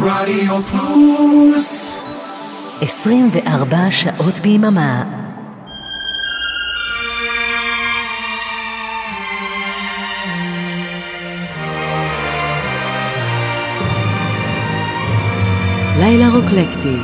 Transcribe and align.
רדיו 0.00 0.62
פלוס. 0.62 1.92
24 2.80 3.76
שעות 3.90 4.40
ביממה. 4.40 5.04
לילה 15.98 16.28
רוקלקטי 16.34 16.96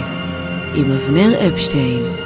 עם 0.74 0.90
אבנר 0.90 1.48
אפשטיין 1.48 2.23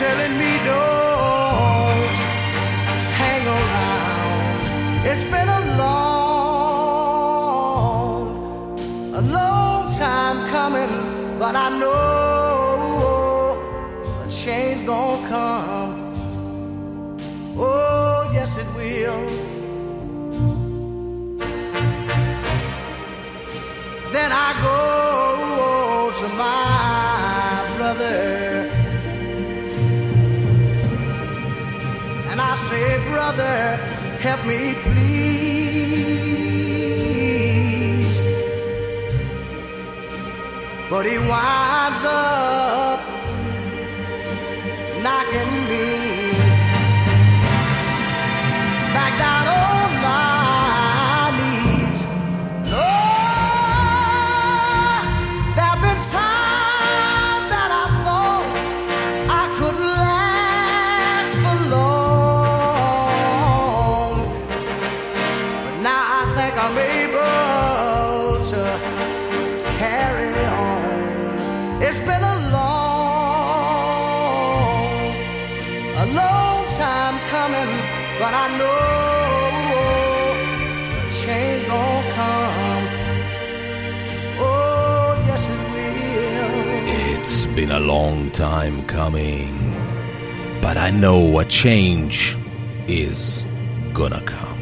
telling 0.00 0.38
me 0.38 0.64
don't 0.64 0.99
say, 33.30 33.36
Brother, 33.36 33.76
help 34.20 34.46
me 34.46 34.74
please. 34.74 35.30
But 40.88 41.06
he 41.06 41.18
winds 41.18 42.04
up 42.04 42.59
long 87.94 88.30
time 88.46 88.76
coming, 88.96 89.54
but 90.64 90.76
I 90.86 90.90
know 91.02 91.20
a 91.44 91.44
change 91.62 92.16
is 93.04 93.20
gonna 93.98 94.22
come. 94.34 94.60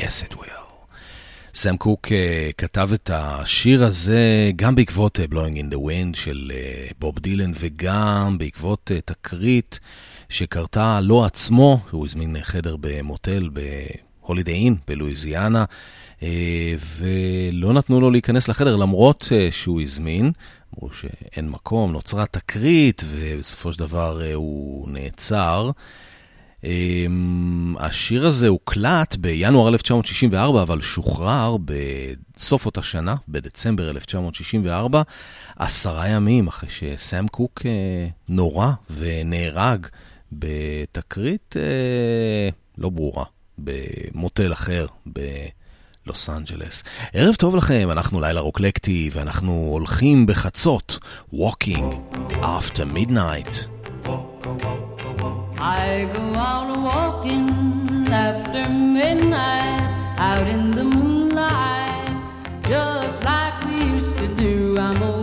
Yes, 0.00 0.14
it 0.26 0.32
will. 0.40 0.66
סם 1.54 1.76
קוק 1.76 2.06
uh, 2.06 2.10
כתב 2.58 2.90
את 2.94 3.10
השיר 3.14 3.84
הזה 3.84 4.50
גם 4.56 4.74
בעקבות 4.74 5.18
uh, 5.18 5.32
Blowing 5.34 5.56
in 5.56 5.74
the 5.74 5.78
Wind 5.78 6.16
של 6.16 6.52
uh, 6.52 6.94
בוב 6.98 7.18
דילן 7.18 7.50
וגם 7.60 8.38
בעקבות 8.38 8.90
uh, 8.94 9.00
תקרית 9.04 9.80
שקרתה 10.28 11.00
לו 11.00 11.24
עצמו, 11.24 11.80
הוא 11.90 12.06
הזמין 12.06 12.36
חדר 12.42 12.76
במוטל 12.80 13.50
בהולידיי 14.30 14.54
אין 14.54 14.76
בלואיזיאנה, 14.88 15.64
uh, 16.20 16.22
ולא 16.98 17.72
נתנו 17.72 18.00
לו 18.00 18.10
להיכנס 18.10 18.48
לחדר 18.48 18.76
למרות 18.76 19.22
uh, 19.22 19.54
שהוא 19.54 19.80
הזמין. 19.80 20.32
אמרו 20.74 20.92
שאין 20.92 21.50
מקום, 21.50 21.92
נוצרה 21.92 22.26
תקרית, 22.26 23.04
ובסופו 23.06 23.72
של 23.72 23.78
דבר 23.78 24.20
uh, 24.20 24.34
הוא 24.34 24.88
נעצר. 24.88 25.70
Um, 26.60 26.64
השיר 27.78 28.26
הזה 28.26 28.48
הוקלט 28.48 29.16
בינואר 29.16 29.68
1964, 29.68 30.62
אבל 30.62 30.80
שוחרר 30.80 31.56
בסוף 31.64 32.66
אותה 32.66 32.82
שנה, 32.82 33.14
בדצמבר 33.28 33.90
1964, 33.90 35.02
עשרה 35.56 36.08
ימים 36.08 36.48
אחרי 36.48 36.68
שסאם 36.70 37.28
קוק 37.28 37.62
נורה 38.28 38.72
ונהרג 38.90 39.86
בתקרית 40.32 41.56
לא 42.78 42.88
ברורה, 42.88 43.24
במוטל 43.64 44.52
אחר, 44.52 44.86
בלוס 45.06 46.30
אנג'לס. 46.30 46.82
ערב 47.12 47.34
טוב 47.34 47.56
לכם, 47.56 47.88
אנחנו 47.92 48.20
לילה 48.20 48.40
רוקלקטי, 48.40 49.10
ואנחנו 49.12 49.68
הולכים 49.72 50.26
בחצות, 50.26 50.98
Walking 51.34 52.16
After 52.42 52.84
Midnight. 52.94 53.66
I 55.60 56.08
go 56.14 56.24
out 56.48 56.70
walking 56.88 57.48
after 58.08 58.68
midnight, 58.68 59.82
out 60.18 60.46
in 60.46 60.70
the 60.70 60.84
moonlight, 60.84 62.08
just 62.62 63.22
like 63.22 63.56
we 63.66 63.76
used 63.96 64.16
to 64.18 64.28
do. 64.44 64.78
I'm 64.78 65.02
always 65.02 65.19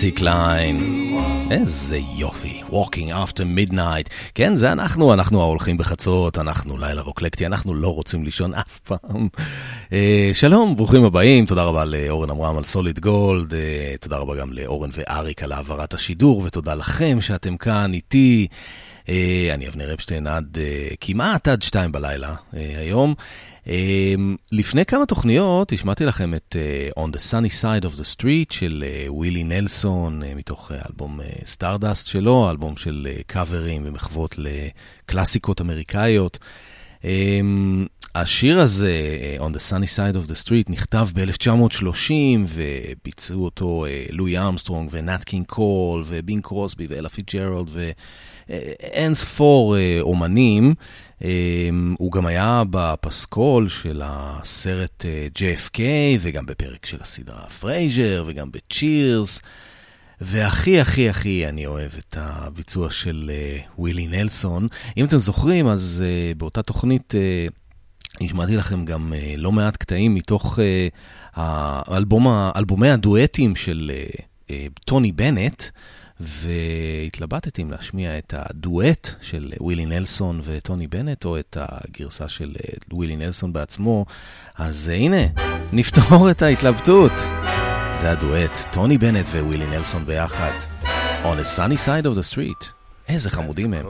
פאצי 0.00 0.10
קליין. 0.10 0.78
איזה 1.50 1.98
יופי, 2.16 2.62
Walking 2.70 3.10
After 3.10 3.40
Midnight. 3.40 4.10
כן, 4.34 4.56
זה 4.56 4.72
אנחנו, 4.72 5.14
אנחנו 5.14 5.40
ההולכים 5.40 5.78
בחצות, 5.78 6.38
אנחנו 6.38 6.78
לילה 6.78 7.02
רוקלקטי, 7.02 7.46
אנחנו 7.46 7.74
לא 7.74 7.88
רוצים 7.88 8.24
לישון 8.24 8.54
אף 8.54 8.78
פעם. 8.78 9.28
אה, 9.92 10.30
שלום, 10.32 10.76
ברוכים 10.76 11.04
הבאים, 11.04 11.46
תודה 11.46 11.62
רבה 11.62 11.84
לאורן 11.84 12.30
עמרם 12.30 12.56
על 12.56 12.64
Solid 12.64 12.98
Gold, 12.98 13.54
אה, 13.54 13.94
תודה 14.00 14.16
רבה 14.16 14.36
גם 14.36 14.52
לאורן 14.52 14.90
ואריק 14.92 15.42
על 15.42 15.52
העברת 15.52 15.94
השידור, 15.94 16.42
ותודה 16.44 16.74
לכם 16.74 17.20
שאתם 17.20 17.56
כאן 17.56 17.94
איתי. 17.94 18.46
אה, 19.08 19.50
אני 19.54 19.68
אבנר 19.68 19.94
אפשטיין 19.94 20.26
עד 20.26 20.58
אה, 20.60 20.88
כמעט 21.00 21.48
עד 21.48 21.62
שתיים 21.62 21.92
בלילה 21.92 22.34
אה, 22.56 22.74
היום. 22.78 23.14
אה, 23.68 24.14
לפני 24.52 24.84
כמה 24.84 25.06
תוכניות 25.06 25.72
השמעתי 25.72 26.04
לכם 26.04 26.34
את 26.34 26.56
אה, 26.58 27.04
On 27.04 27.08
the 27.08 27.20
Sunny 27.30 27.62
Side 27.62 27.84
of 27.84 28.00
the 28.00 28.16
Street 28.16 28.54
של 28.54 28.84
אה, 28.86 29.06
ווילי 29.08 29.44
נלסון, 29.44 30.22
אה, 30.22 30.34
מתוך 30.34 30.72
אה, 30.72 30.82
אלבום 30.90 31.20
Stardust 31.46 32.06
שלו, 32.06 32.50
אלבום 32.50 32.76
של 32.76 33.08
אה, 33.10 33.20
קאברים 33.26 33.82
ומחוות 33.84 34.36
לקלאסיקות 34.38 35.60
אמריקאיות. 35.60 36.38
אה, 37.04 37.40
השיר 38.14 38.60
הזה, 38.60 38.92
אה, 39.40 39.46
On 39.46 39.50
the 39.50 39.60
Sunny 39.70 39.96
Side 39.96 40.16
of 40.16 40.30
the 40.30 40.46
Street, 40.46 40.72
נכתב 40.72 41.08
ב-1930 41.14 42.12
וביצעו 42.46 43.44
אותו 43.44 43.86
אה, 43.86 44.04
לואי 44.10 44.38
ארמסטרונג 44.38 44.88
ונאט 44.92 45.24
קינג 45.24 45.46
קול 45.46 46.02
ובינג 46.06 46.40
קרוסבי 46.40 46.86
ואלה 46.90 47.08
פיצג'רלד 47.08 47.70
ואין 48.48 49.14
ספור 49.14 49.76
אה, 49.76 49.98
אומנים. 50.00 50.68
אה, 50.68 51.09
הוא 51.98 52.12
גם 52.12 52.26
היה 52.26 52.62
בפסקול 52.70 53.68
של 53.68 54.02
הסרט 54.04 55.04
אה, 55.04 55.28
JFK 55.38 55.80
וגם 56.20 56.46
בפרק 56.46 56.86
של 56.86 56.98
הסדרה 57.00 57.42
פרייזר 57.42 58.24
וגם 58.26 58.50
בצ'ירס. 58.52 59.40
והכי 60.20 60.80
הכי 60.80 61.10
הכי 61.10 61.48
אני 61.48 61.66
אוהב 61.66 61.90
את 61.98 62.16
הביצוע 62.20 62.90
של 62.90 63.30
אה, 63.34 63.58
ווילי 63.78 64.06
נלסון. 64.06 64.68
אם 64.96 65.04
אתם 65.04 65.18
זוכרים, 65.18 65.66
אז 65.66 66.02
uh, 66.02 66.38
באותה 66.38 66.62
תוכנית 66.62 67.14
השמעתי 68.20 68.56
לכם 68.56 68.84
גם 68.84 69.12
לא 69.36 69.52
מעט 69.52 69.76
קטעים 69.76 70.14
מתוך 70.14 70.58
האלבום, 71.34 72.26
אלבומי 72.56 72.90
הדואטים 72.90 73.56
של 73.56 73.90
טוני 74.84 75.12
בנט, 75.12 75.64
והתלבטתי 76.20 77.62
אם 77.62 77.70
להשמיע 77.70 78.18
את 78.18 78.34
הדואט 78.36 79.10
של 79.20 79.52
ווילי 79.60 79.86
נלסון 79.86 80.40
וטוני 80.44 80.86
בנט, 80.86 81.24
או 81.24 81.38
את 81.38 81.56
הגרסה 81.60 82.28
של 82.28 82.56
uh, 82.58 82.94
ווילי 82.94 83.16
נלסון 83.16 83.52
בעצמו. 83.52 84.06
אז 84.58 84.90
uh, 84.92 84.96
הנה, 84.96 85.26
נפתור 85.72 86.30
את 86.30 86.42
ההתלבטות. 86.42 87.12
זה 87.90 88.10
הדואט, 88.10 88.58
טוני 88.72 88.98
בנט 88.98 89.26
ווילי 89.26 89.66
נלסון 89.66 90.06
ביחד. 90.06 90.52
On 91.24 91.38
a 91.38 91.58
sunny 91.58 91.76
side 91.86 92.06
of 92.06 92.16
the 92.16 92.34
street. 92.34 92.66
איזה 93.08 93.30
חמודים 93.30 93.74
הם. 93.74 93.86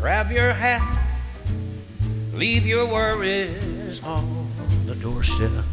Grab 0.00 0.30
your 0.30 0.54
hat, 0.62 0.82
leave 2.34 2.64
your 2.66 2.86
worries 2.86 4.00
on 4.02 4.24
the 4.88 4.94
doorstep. 5.04 5.64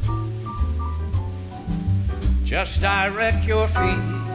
Just 2.45 2.81
direct 2.81 3.41
your 3.45 3.67
feet 3.67 4.26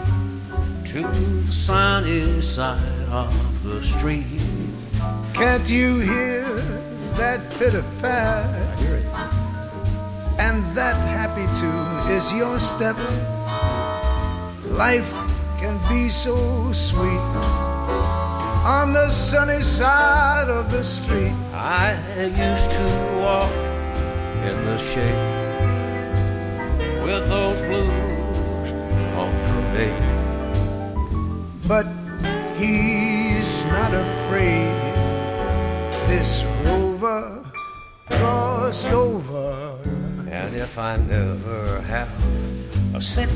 to 0.93 1.01
the 1.01 1.51
sunny 1.51 2.43
side 2.43 3.09
of 3.09 3.33
the 3.65 3.83
street. 3.83 4.27
Can't 5.33 5.67
you 5.71 6.01
hear 6.01 6.45
that 7.17 7.49
pitter 7.53 7.83
pat? 8.03 8.45
And 10.39 10.63
that 10.77 10.97
happy 11.09 11.49
tune 11.59 12.15
is 12.15 12.31
your 12.35 12.61
step. 12.61 12.97
Life 14.67 15.11
can 15.59 15.81
be 15.89 16.11
so 16.11 16.37
sweet 16.75 17.25
on 18.77 18.93
the 18.93 19.09
sunny 19.09 19.63
side 19.63 20.51
of 20.51 20.71
the 20.71 20.85
street. 20.85 21.33
I 21.55 21.97
used 22.19 22.71
to 22.71 22.85
walk 23.19 23.51
in 24.45 24.57
the 24.67 24.77
shade 24.77 25.41
with 27.03 27.27
those 27.29 27.63
blues 27.63 28.73
on 29.17 29.33
parade. 29.73 30.22
But 31.73 31.87
he's 32.59 33.65
not 33.65 33.95
afraid. 33.95 34.77
This 36.07 36.45
rover 36.67 37.43
crossed 38.11 38.89
over. 38.89 39.79
And 40.31 40.55
if 40.55 40.77
I 40.77 40.99
never 40.99 41.81
have 41.81 42.13
a 42.95 43.01
cent, 43.01 43.33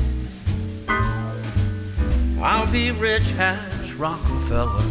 I'll 2.39 2.71
be 2.71 2.91
rich 2.91 3.33
as 3.39 3.95
Rockefeller. 3.95 4.85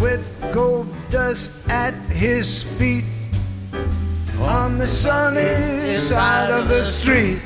with 0.00 0.24
gold 0.54 0.88
dust 1.10 1.52
at 1.68 1.92
his 2.08 2.62
feet 2.78 3.04
on 4.40 4.78
the 4.78 4.86
sunny 4.86 5.98
side 5.98 6.50
of 6.50 6.70
the 6.70 6.82
street. 6.82 7.40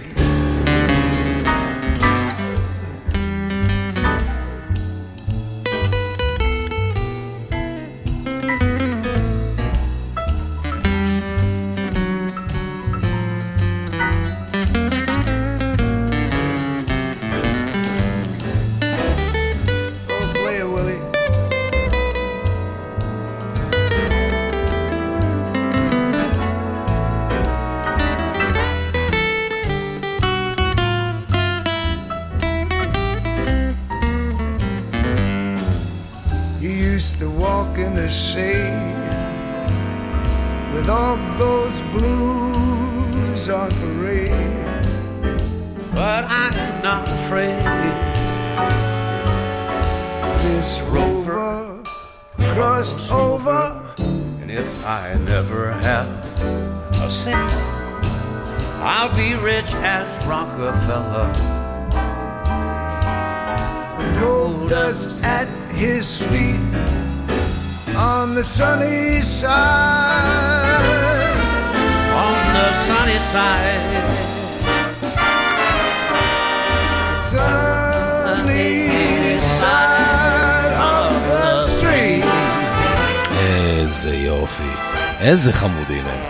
חמודים 85.63 86.05
הם. 86.07 86.21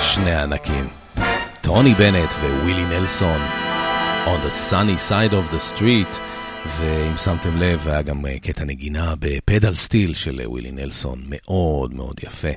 שני 0.00 0.34
ענקים. 0.34 0.88
טוני 1.60 1.94
בנט 1.94 2.30
ווילי 2.62 2.84
נלסון, 2.84 3.40
On 4.26 4.48
the 4.48 4.70
sunny 4.70 5.10
side 5.10 5.32
of 5.32 5.54
the 5.54 5.60
street. 5.74 6.20
ואם 6.66 7.16
שמתם 7.16 7.56
לב, 7.56 7.88
היה 7.88 8.02
גם 8.02 8.26
אה, 8.26 8.38
קטע 8.38 8.64
נגינה 8.64 9.14
בפדל 9.18 9.74
סטיל 9.74 10.14
של 10.14 10.40
אה, 10.40 10.50
ווילי 10.50 10.70
נלסון, 10.70 11.22
מאוד 11.28 11.94
מאוד 11.94 12.20
יפה. 12.22 12.48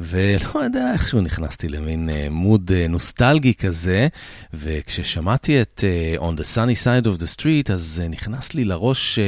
ולא 0.00 0.60
יודע, 0.64 0.92
איכשהו 0.92 1.20
נכנסתי 1.20 1.68
למין 1.68 2.10
מוד 2.30 2.72
נוסטלגי 2.88 3.54
כזה, 3.54 4.08
וכששמעתי 4.54 5.62
את 5.62 5.84
On 6.18 6.40
the 6.40 6.44
Sunny 6.54 6.84
Side 6.84 7.06
of 7.06 7.20
the 7.20 7.38
Street, 7.38 7.72
אז 7.72 8.02
נכנס 8.10 8.54
לי 8.54 8.64
לראש 8.64 9.18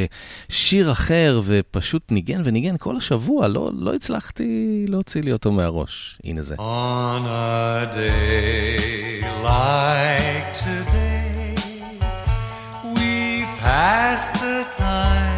שיר 0.49 0.93
אחר, 0.93 1.41
ופשוט 1.45 2.13
ניגן 2.13 2.43
וניגן 2.45 2.77
כל 2.77 2.97
השבוע, 2.97 3.49
לא, 3.49 3.71
לא 3.75 3.95
הצלחתי 3.95 4.85
להוציא 4.89 5.23
לי 5.23 5.33
אותו 5.33 5.53
מהראש. 5.53 6.19
הנה 6.25 6.43
זה. 6.43 6.55
On 6.55 7.25
a 7.27 7.95
day 7.95 9.25
like 9.45 10.55
today, 10.55 11.14
pass 13.85 14.31
the 14.41 14.65
time 14.79 15.34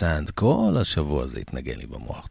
Sand, 0.00 0.32
כל 0.34 0.76
השבוע 0.80 1.26
זה 1.26 1.38
התנגן 1.38 1.78
לי 1.78 1.86
במוח. 1.86 2.28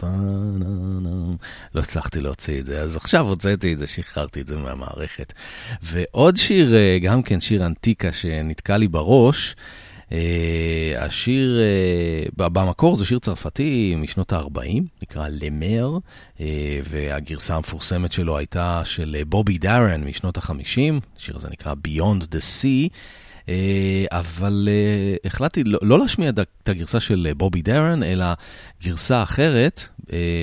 לא 1.76 1.82
הצלחתי 1.82 2.22
להוציא 2.22 2.60
את 2.60 2.66
זה, 2.66 2.82
אז 2.82 2.96
עכשיו 2.96 3.28
הוצאתי 3.28 3.74
את 3.74 3.78
זה, 3.78 3.88
שחררתי 3.88 4.42
את 4.42 4.48
זה 4.48 4.58
מהמערכת. 4.58 5.34
ועוד 5.82 6.38
שיר, 6.38 6.76
אה, 6.76 7.00
גם 7.02 7.24
כן 7.24 7.42
שיר 7.42 7.66
אנטיקה 7.66 8.12
שנתקע 8.12 8.78
לי 8.78 8.88
בראש. 8.88 9.56
Uh, 10.10 10.10
השיר, 10.98 11.60
uh, 11.60 12.32
במקור 12.38 12.96
זה 12.96 13.06
שיר 13.06 13.20
צרפתי 13.20 13.96
משנות 13.98 14.34
ה-40, 14.34 14.82
נקרא 15.02 15.28
למר, 15.42 15.98
והגרסה 16.84 17.56
המפורסמת 17.56 18.12
שלו 18.12 18.38
הייתה 18.38 18.82
של 18.86 19.16
אה, 19.20 19.26
בובי 19.26 19.58
דארן 19.58 20.04
משנות 20.04 20.38
ה-50, 20.38 20.94
השיר 21.18 21.36
הזה 21.36 21.50
נקרא 21.50 21.74
Beyond 21.88 22.24
the 22.24 22.40
Sea. 22.40 22.94
אה, 23.48 23.50
אבל 24.12 24.70
אה, 24.70 25.28
החלטתי 25.28 25.64
לא, 25.64 25.80
לא 25.82 26.00
להשמיע 26.00 26.30
את 26.30 26.70
הגרסה 26.70 27.00
של 27.00 27.28
אה, 27.32 27.36
בובי 27.36 27.62
דארין, 27.62 28.04
אלא 28.04 28.26
גרסה 28.84 29.24
אחרת, 29.24 29.84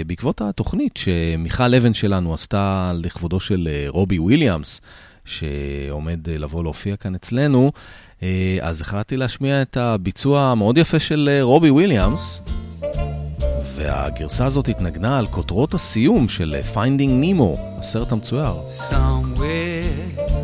בעקבות 0.07 0.41
התוכנית 0.41 0.97
שמיכל 0.97 1.75
אבן 1.75 1.95
שלנו 1.95 2.35
עשתה 2.35 2.93
לכבודו 2.95 3.41
של 3.41 3.69
רובי 3.89 4.19
וויליאמס, 4.19 4.81
שעומד 5.25 6.29
לבוא 6.29 6.63
להופיע 6.63 6.97
כאן 6.97 7.15
אצלנו. 7.15 7.73
אז 8.63 8.81
החלטתי 8.81 9.17
להשמיע 9.17 9.63
את 9.63 9.77
הביצוע 9.77 10.43
המאוד 10.43 10.79
יפה 10.79 10.99
של 10.99 11.39
רובי 11.43 11.71
וויליאמס, 11.71 12.41
והגרסה 13.75 14.47
הזאת 14.47 14.69
התנגנה 14.69 15.19
על 15.19 15.27
כותרות 15.27 15.75
הסיום 15.75 16.29
של 16.29 16.57
Finding 16.75 17.25
Nemo, 17.25 17.59
הסרט 17.79 18.13
המצויר. 18.13 18.55
Somewhere 18.91 20.44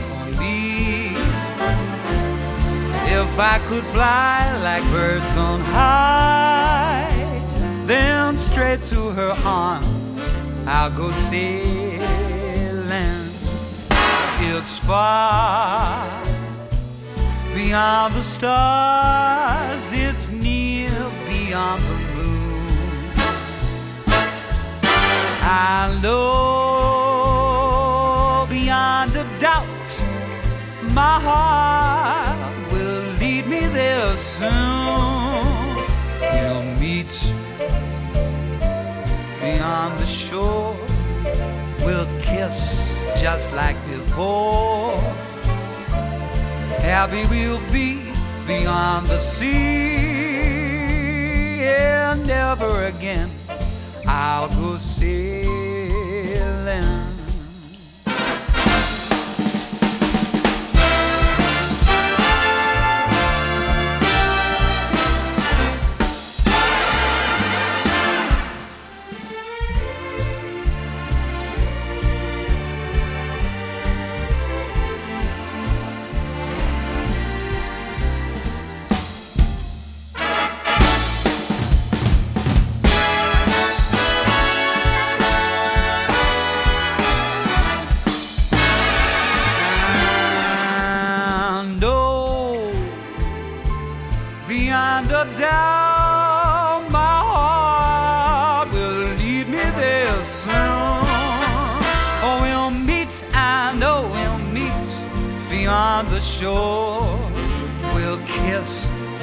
If 3.13 3.37
I 3.37 3.59
could 3.67 3.83
fly 3.87 4.57
like 4.63 4.83
birds 4.85 5.35
on 5.35 5.59
high, 5.59 7.11
then 7.85 8.37
straight 8.37 8.81
to 8.83 9.09
her 9.09 9.35
arms 9.43 10.23
I'll 10.65 10.91
go 10.91 11.11
sailing. 11.29 11.99
It's 14.39 14.79
far 14.79 16.07
beyond 17.53 18.13
the 18.13 18.23
stars, 18.23 19.91
it's 19.91 20.29
near 20.29 21.11
beyond 21.27 21.83
the 21.83 21.97
moon. 22.15 23.11
I 25.43 25.99
know 26.01 26.21
beyond 28.49 29.15
a 29.17 29.25
doubt 29.39 29.67
my 30.93 31.19
heart 31.19 32.40
there 33.73 34.17
soon. 34.17 35.75
We'll 36.21 36.63
meet 36.79 37.11
beyond 39.41 39.97
the 39.97 40.05
shore. 40.05 40.75
We'll 41.79 42.07
kiss 42.21 42.77
just 43.19 43.53
like 43.53 43.77
before. 43.89 44.99
Happy 46.81 47.25
we'll 47.27 47.61
be 47.71 48.11
beyond 48.47 49.07
the 49.07 49.19
sea. 49.19 49.51
And 51.63 52.25
never 52.27 52.85
again 52.85 53.29
I'll 54.07 54.49
go 54.49 54.77
sailing. 54.77 55.41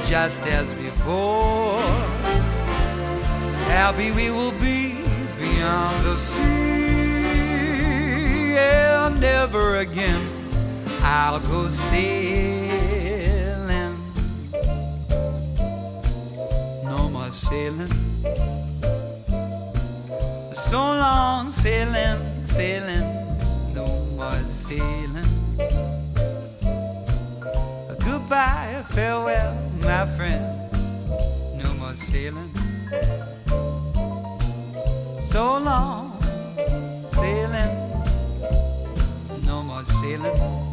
just 0.08 0.40
as 0.46 0.72
before. 0.72 1.82
Happy 3.68 4.10
we 4.10 4.30
will 4.30 4.52
be 4.52 4.96
beyond 5.38 6.02
the 6.06 6.16
sea. 6.16 6.38
Yeah, 8.54 9.14
never 9.20 9.76
again 9.80 10.26
I'll 11.02 11.40
go 11.40 11.68
sailing. 11.68 11.98
No 16.84 17.10
more 17.10 17.30
sailing. 17.30 17.92
So 20.54 20.78
long 20.78 21.52
sailing, 21.52 22.46
sailing, 22.46 23.04
no 23.74 23.86
more 24.16 24.42
sailing. 24.44 25.28
Goodbye, 28.00 28.84
farewell 28.88 29.67
my 29.80 30.06
friend, 30.16 30.44
no 31.56 31.73
more 31.75 31.94
sailing. 31.94 32.50
So 35.30 35.58
long, 35.58 36.20
sailing, 37.12 37.75
no 39.44 39.62
more 39.62 39.85
sailing. 39.85 40.67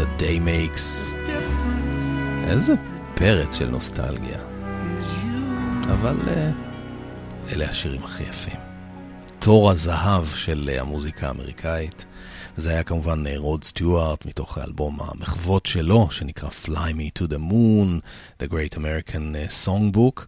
A 0.00 0.20
day 0.20 0.38
makes. 0.38 1.14
איזה 2.48 2.72
פרץ 3.14 3.58
של 3.58 3.68
נוסטלגיה. 3.68 4.38
אבל 5.92 6.16
אה, 6.28 6.50
אלה 7.52 7.68
השירים 7.68 8.04
הכי 8.04 8.22
יפים. 8.22 8.60
תור 9.38 9.70
הזהב 9.70 10.26
של 10.26 10.70
אה, 10.72 10.80
המוזיקה 10.80 11.26
האמריקאית. 11.26 12.06
זה 12.56 12.70
היה 12.70 12.82
כמובן 12.82 13.26
אה, 13.26 13.34
רוד 13.36 13.64
סטיוארט 13.64 14.24
מתוך 14.26 14.58
האלבום 14.58 14.98
המחוות 15.00 15.66
שלו, 15.66 16.08
שנקרא 16.10 16.48
Fly 16.48 16.68
Me 16.68 17.22
to 17.22 17.26
the 17.26 17.52
Moon, 17.52 18.00
The 18.42 18.52
Great 18.52 18.76
American 18.76 19.34
Songbook. 19.64 20.26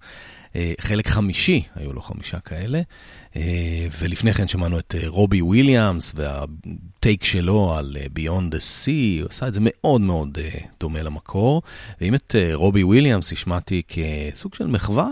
אה, 0.56 0.72
חלק 0.80 1.08
חמישי, 1.08 1.62
היו 1.74 1.92
לו 1.92 2.02
חמישה 2.02 2.40
כאלה. 2.40 2.80
אה, 3.36 3.86
ולפני 4.00 4.32
כן 4.32 4.48
שמענו 4.48 4.78
את 4.78 4.94
אה, 4.98 5.08
רובי 5.08 5.42
וויליאמס 5.42 6.12
והטייק 6.14 7.24
שלו 7.24 7.74
על 7.76 7.96
Beyond 8.18 8.54
the 8.54 8.58
Sea, 8.58 9.22
הוא 9.22 9.28
עשה 9.30 9.48
את 9.48 9.54
זה 9.54 9.60
מאוד 9.62 10.00
מאוד 10.00 10.38
דומה 10.80 11.02
למקור. 11.02 11.62
ואם 12.00 12.14
את 12.14 12.34
רובי 12.52 12.82
וויליאמס 12.82 13.32
השמעתי 13.32 13.82
כסוג 13.88 14.54
של 14.54 14.66
מחווה 14.66 15.08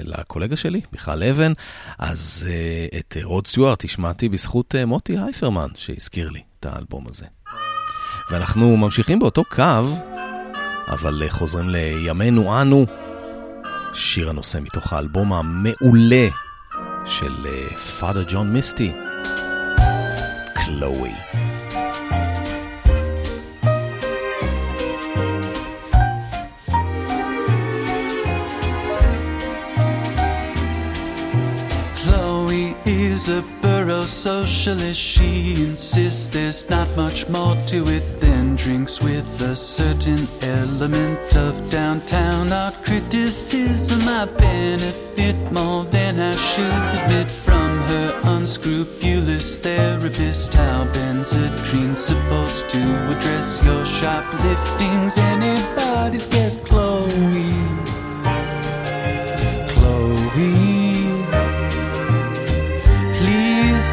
לקולגה 0.00 0.56
שלי, 0.56 0.80
מיכל 0.92 1.22
אבן, 1.22 1.52
אז 1.98 2.48
את 2.98 3.16
רוד 3.22 3.46
סטיוארט 3.46 3.84
השמעתי 3.84 4.28
בזכות 4.28 4.74
מוטי 4.86 5.18
הייפרמן, 5.18 5.68
שהזכיר 5.74 6.30
לי 6.30 6.40
את 6.60 6.66
האלבום 6.66 7.08
הזה. 7.08 7.24
ואנחנו 8.30 8.76
ממשיכים 8.76 9.18
באותו 9.18 9.44
קו, 9.44 9.96
אבל 10.88 11.28
חוזרים 11.28 11.68
לימינו 11.68 12.60
אנו. 12.60 13.09
שיר 13.94 14.30
הנושא 14.30 14.58
מתוך 14.62 14.92
האלבום 14.92 15.32
המעולה 15.32 16.28
של 17.06 17.46
פאדר 18.00 18.24
ג'ון 18.28 18.52
מיסטי, 18.52 18.92
קלואי. 20.54 21.12
Is 33.20 33.28
a 33.28 33.42
socialist. 34.06 35.00
She 35.00 35.54
insists 35.64 36.28
there's 36.28 36.68
not 36.68 36.88
much 36.96 37.28
more 37.28 37.56
to 37.66 37.86
it 37.88 38.20
than 38.20 38.56
drinks 38.56 39.00
with 39.00 39.42
a 39.42 39.54
certain 39.56 40.28
element 40.42 41.36
of 41.36 41.70
downtown 41.70 42.52
art 42.52 42.74
criticism. 42.84 44.00
I 44.08 44.26
benefit 44.26 45.36
more 45.52 45.84
than 45.84 46.18
I 46.20 46.34
should 46.36 47.02
admit 47.02 47.28
from 47.28 47.70
her 47.88 48.20
unscrupulous 48.24 49.56
therapist. 49.58 50.54
How 50.54 50.84
Benzatrine's 50.92 51.98
supposed 51.98 52.68
to 52.70 52.82
address 53.12 53.60
your 53.64 53.84
shopliftings? 53.84 55.18
Anybody's 55.18 56.26
guess, 56.26 56.56
Chloe. 56.56 57.54
Chloe. 59.68 60.79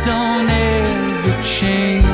Don't 0.08 0.50
ever 0.50 1.44
change. 1.44 2.06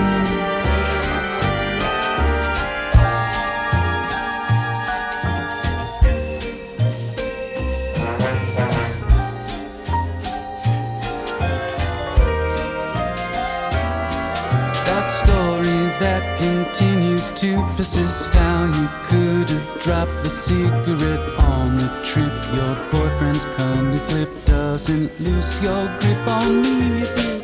That 14.88 15.08
story 15.22 15.82
that 16.00 16.24
continues 16.40 17.32
to 17.42 17.62
persist. 17.76 18.34
How 18.34 18.66
you 18.66 18.88
could 19.10 19.50
have 19.52 19.84
dropped 19.84 20.24
the 20.24 20.32
cigarette 20.32 21.26
on 21.38 21.78
the 21.78 21.90
trip. 22.04 22.34
Your 22.56 22.74
boyfriend's 22.92 23.46
curly 23.56 24.00
flip 24.10 24.32
doesn't 24.46 25.12
loose 25.22 25.62
your 25.62 25.86
grip 26.00 26.28
on 26.28 26.62
me 26.64 27.43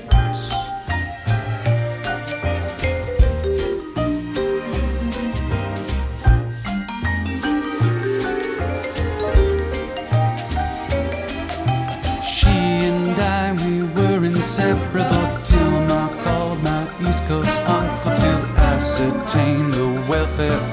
faire 20.40 20.69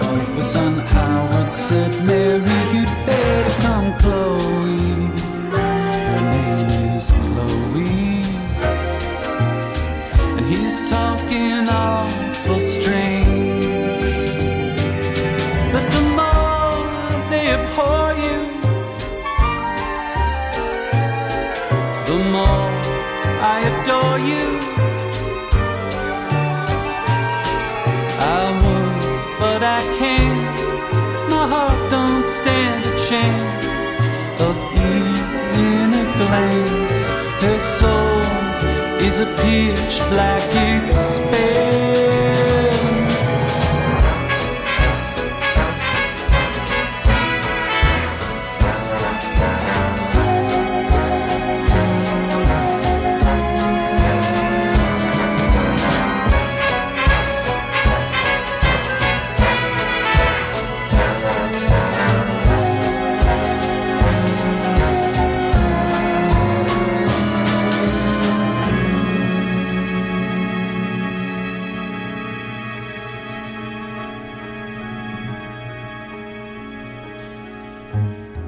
pitch 39.46 39.98
black 40.10 40.42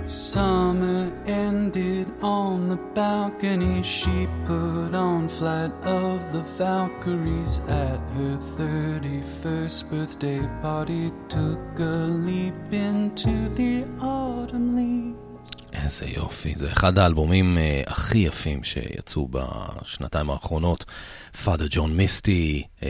Summer 0.09 1.13
ended 1.27 2.11
on 2.23 2.71
the 2.71 2.79
balcony. 2.95 3.83
She 3.83 4.27
put 4.47 4.95
on 4.95 5.29
Flight 5.29 5.71
of 5.85 6.33
the 6.33 6.41
Valkyries 6.57 7.61
at 7.69 7.99
her 8.17 8.39
31st 8.57 9.91
birthday 9.91 10.41
party. 10.63 11.13
Took 11.29 11.61
a 11.79 12.09
leap 12.09 12.55
into 12.73 13.51
the 13.51 13.85
autumn 14.01 14.75
leaves. 14.77 15.08
איזה 15.85 16.07
יופי, 16.07 16.55
זה 16.57 16.73
אחד 16.73 16.99
האלבומים 16.99 17.59
uh, 17.59 17.91
הכי 17.91 18.19
יפים 18.19 18.65
שיצאו 18.65 19.29
בשנתיים 19.31 20.31
האחרונות. 20.31 20.85
Father 21.35 21.73
John 21.73 21.99
Misty, 21.99 22.63
um, 22.81 22.85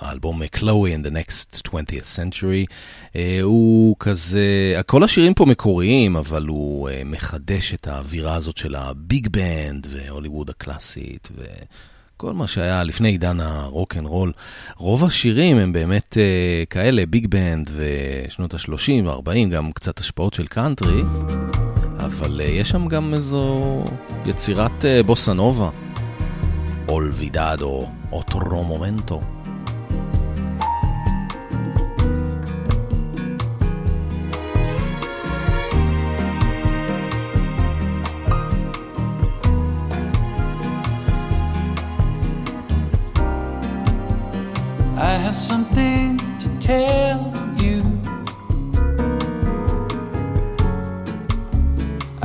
האלבום 0.00 0.42
Chloe 0.42 0.90
in 0.94 1.06
the 1.06 1.10
Next 1.10 1.68
20th 1.68 2.16
Century, 2.16 2.66
אה, 3.12 3.16
הוא 3.42 3.96
כזה, 4.00 4.80
כל 4.86 5.02
השירים 5.02 5.34
פה 5.34 5.44
מקוריים, 5.44 6.16
אבל 6.16 6.46
הוא 6.46 6.88
אה, 6.88 6.92
מחדש 7.04 7.74
את 7.74 7.86
האווירה 7.86 8.34
הזאת 8.34 8.56
של 8.56 8.74
הביג 8.74 9.28
בנד 9.28 9.86
והוליווד 9.90 10.50
הקלאסית. 10.50 11.28
ו... 11.36 11.44
כל 12.16 12.32
מה 12.32 12.48
שהיה 12.48 12.82
לפני 12.84 13.08
עידן 13.08 13.40
הרוק 13.40 13.96
אנד 13.96 14.06
רול. 14.06 14.32
רוב 14.76 15.04
השירים 15.04 15.58
הם 15.58 15.72
באמת 15.72 16.16
אה, 16.16 16.66
כאלה, 16.70 17.06
ביג 17.06 17.26
בנד 17.26 17.70
ושנות 17.76 18.54
ה-30 18.54 19.08
ו-40, 19.08 19.48
גם 19.50 19.72
קצת 19.72 19.98
השפעות 19.98 20.34
של 20.34 20.46
קאנטרי, 20.46 21.02
אבל 22.06 22.40
אה, 22.40 22.42
יש 22.42 22.68
שם 22.68 22.88
גם 22.88 23.14
איזו 23.14 23.84
יצירת 24.26 24.84
אה, 24.84 25.06
בוסה 25.06 25.32
נובה. 25.32 25.70
Olvidado, 26.88 27.86
otro 28.12 28.64
momento. 28.64 29.20
I 44.98 45.12
have 45.26 45.36
something 45.36 46.16
to 46.42 46.48
tell 46.58 47.35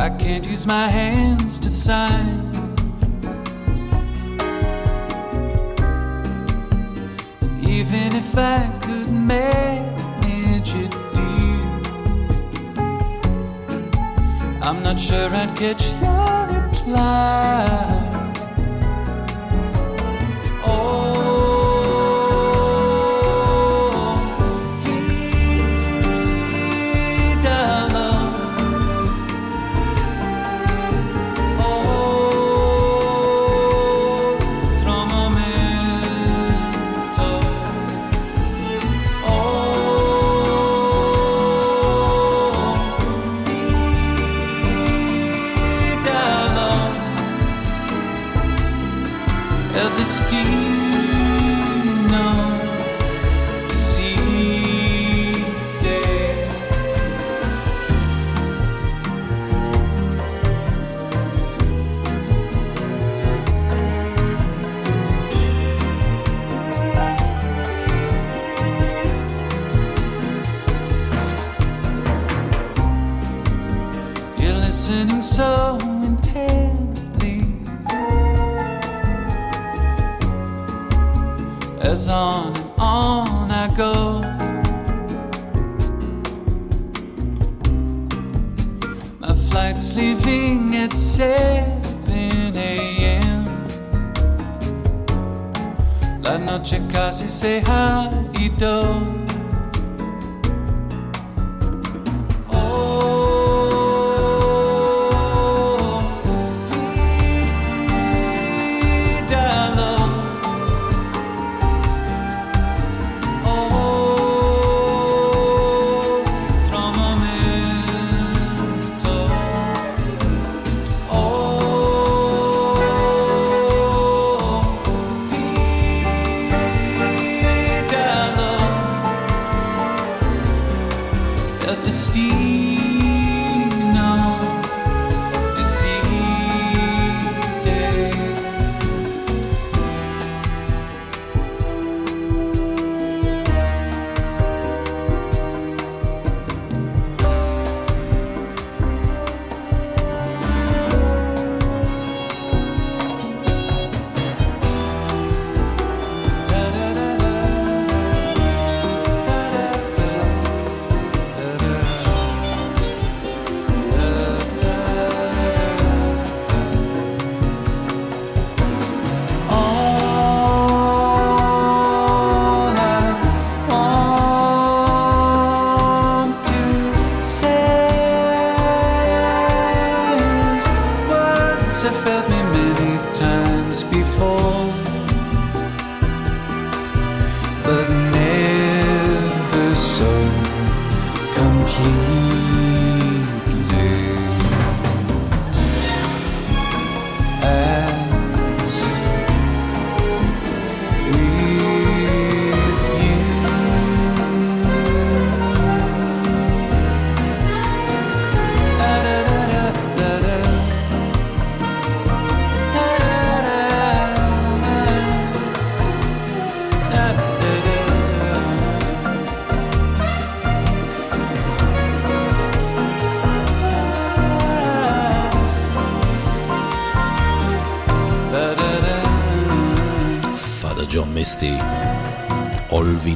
I 0.02 0.10
can't 0.10 0.44
use 0.48 0.66
my 0.66 0.88
hands 0.88 1.60
to 1.60 1.70
sign. 1.70 2.50
Even 7.62 8.16
if 8.16 8.36
I 8.36 8.68
could 8.82 9.12
manage 9.12 10.74
it, 10.74 10.90
dear, 11.14 11.62
I'm 14.64 14.82
not 14.82 15.00
sure 15.00 15.30
I'd 15.36 15.56
catch 15.56 15.84
your 16.02 16.48
reply. 16.58 17.68
Oh, 20.66 21.11
as 81.92 82.08
on 82.08 82.56
and 82.56 82.72
on 82.78 83.52
I 83.52 83.68
go. 83.76 84.22
My 89.20 89.36
flight's 89.50 89.94
leaving 89.94 90.74
at 90.76 90.94
7 90.94 92.56
a.m. 92.56 93.46
La 96.24 96.38
noche 96.38 96.82
casi 96.88 97.28
se 97.28 97.62
ha 97.66 98.10
ido. 98.40 99.21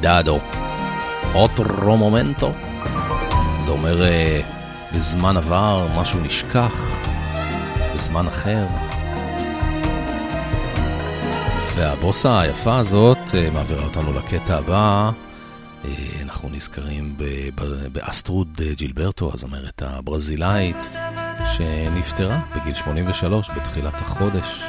Olvidado, 0.05 0.39
otro 1.33 1.97
momento. 1.97 2.51
זה 3.61 3.71
אומר 3.71 4.03
אה, 4.91 4.97
זמן 4.97 5.37
עבר, 5.37 5.87
משהו 5.95 6.19
נשכח, 6.19 7.01
בזמן 7.95 8.27
אחר. 8.27 8.65
והבוסה 11.75 12.39
היפה 12.39 12.77
הזאת 12.77 13.17
אה, 13.33 13.49
מעבירה 13.53 13.83
אותנו 13.83 14.13
לקטע 14.13 14.57
הבא. 14.57 15.11
אה, 15.85 15.91
אנחנו 16.21 16.49
נזכרים 16.49 17.17
באסטרוד 17.91 18.61
ג'ילברטו, 18.75 19.31
הזמרת 19.33 19.81
הברזילאית, 19.81 20.89
שנפטרה 21.53 22.39
בגיל 22.55 22.73
83 22.73 23.49
בתחילת 23.49 24.01
החודש. 24.01 24.63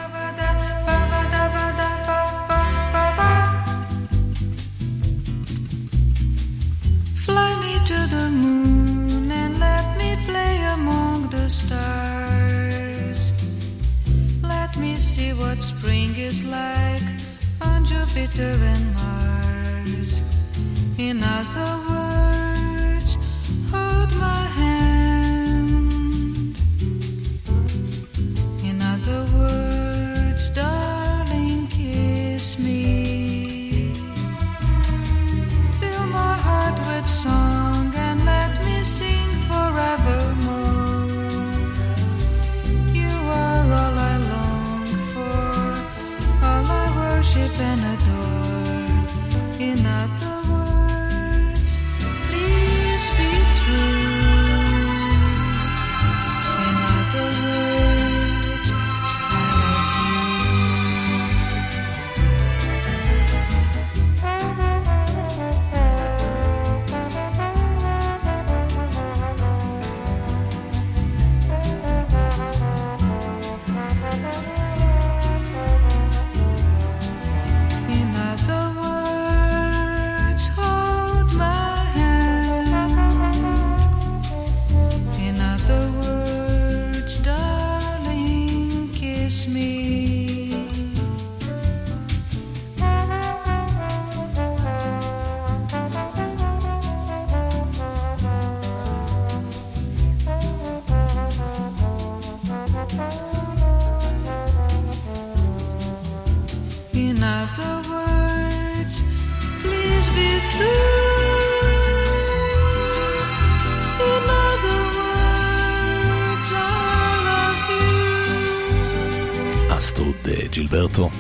אה, 120.99 121.09
ג'ילברטו, 121.09 121.11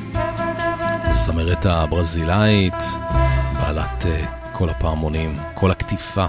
זמרת 1.12 1.66
הברזילאית, 1.66 2.74
בעלת 3.54 4.06
אה, 4.06 4.24
כל 4.52 4.68
הפעמונים, 4.68 5.38
כל 5.54 5.70
הקטיפה. 5.70 6.26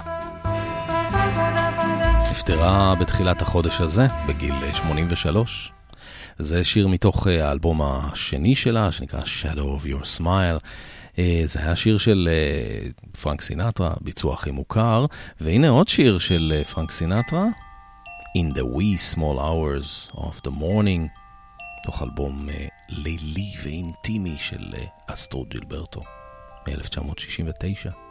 נפטרה 2.30 2.94
בתחילת 3.00 3.42
החודש 3.42 3.80
הזה, 3.80 4.06
בגיל 4.28 4.54
אה, 4.62 4.74
83. 4.74 5.72
זה 6.38 6.64
שיר 6.64 6.88
מתוך 6.88 7.28
אה, 7.28 7.48
האלבום 7.48 7.82
השני 7.82 8.54
שלה, 8.54 8.92
שנקרא 8.92 9.20
Shadow 9.20 9.82
of 9.82 9.86
Your 9.86 10.18
Smile. 10.18 10.64
אה, 11.18 11.42
זה 11.44 11.60
היה 11.60 11.76
שיר 11.76 11.98
של 11.98 12.28
אה, 12.30 12.90
פרנק 13.22 13.40
סינטרה, 13.40 13.90
ביצוע 14.00 14.34
הכי 14.34 14.50
מוכר, 14.50 15.06
והנה 15.40 15.68
עוד 15.68 15.88
שיר 15.88 16.18
של 16.18 16.52
אה, 16.56 16.64
פרנק 16.64 16.90
סינטרה, 16.90 17.44
In 18.38 18.54
the 18.54 18.76
wee 18.76 19.14
small 19.14 19.38
hours 19.38 20.16
of 20.16 20.40
the 20.46 20.50
morning, 20.50 21.27
תוך 21.82 22.02
אלבום 22.02 22.48
אה, 22.48 22.66
לילי 22.88 23.52
ואינטימי 23.62 24.36
של 24.38 24.74
אה, 24.76 24.84
אסטרו 25.06 25.44
ג'ילברטו 25.44 26.00
מ-1969. 26.66 28.08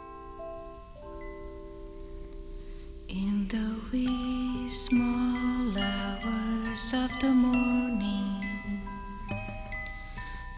In 3.08 3.48
the 3.48 3.68
wee 3.90 4.68
small 4.84 5.72
hours 5.78 6.84
of 7.02 7.10
the 7.22 7.32
morning, 7.46 8.42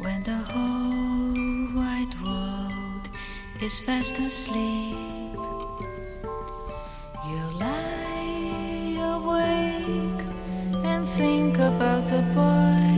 when 0.03 0.21
the 0.31 0.41
whole 0.53 1.69
wide 1.79 2.15
world 2.25 3.05
is 3.67 3.77
fast 3.87 4.15
asleep, 4.29 5.39
you 7.29 7.43
lie 7.65 8.97
awake 9.15 10.23
and 10.91 11.03
think 11.21 11.55
about 11.71 12.05
the 12.09 12.23
boy, 12.35 12.90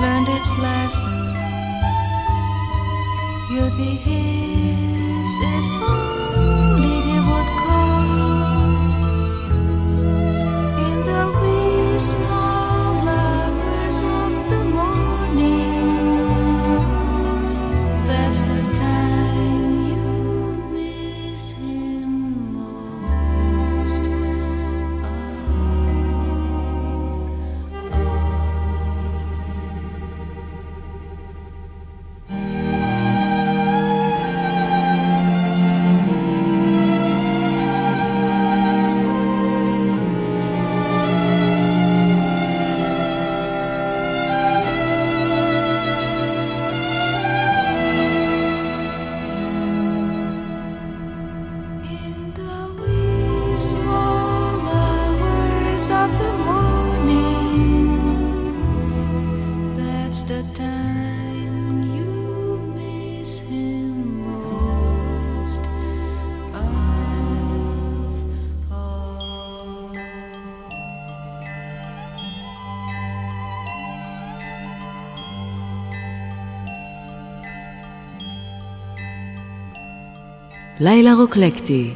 learned 0.00 0.28
its 0.28 0.48
lesson. 0.58 1.34
you'll 3.50 3.70
be 3.76 3.96
his 3.96 4.49
לילה 80.80 81.14
רוקלקטי, 81.14 81.94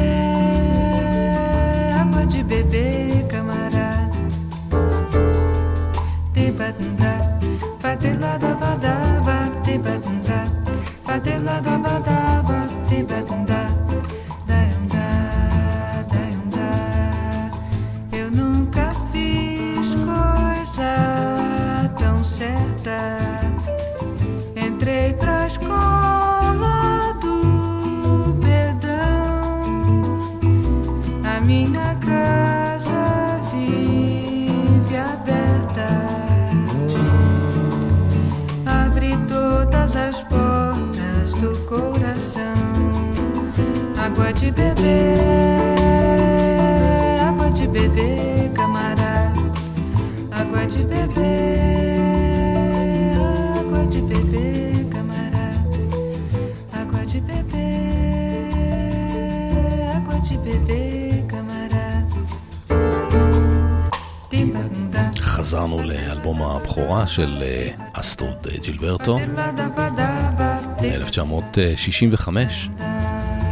של 67.21 67.43
אה, 67.43 67.71
אסטרוד 67.93 68.47
אה, 68.47 68.57
ג'ילברטו, 68.63 69.19
badabadaba, 69.19 70.85
1965. 70.85 72.69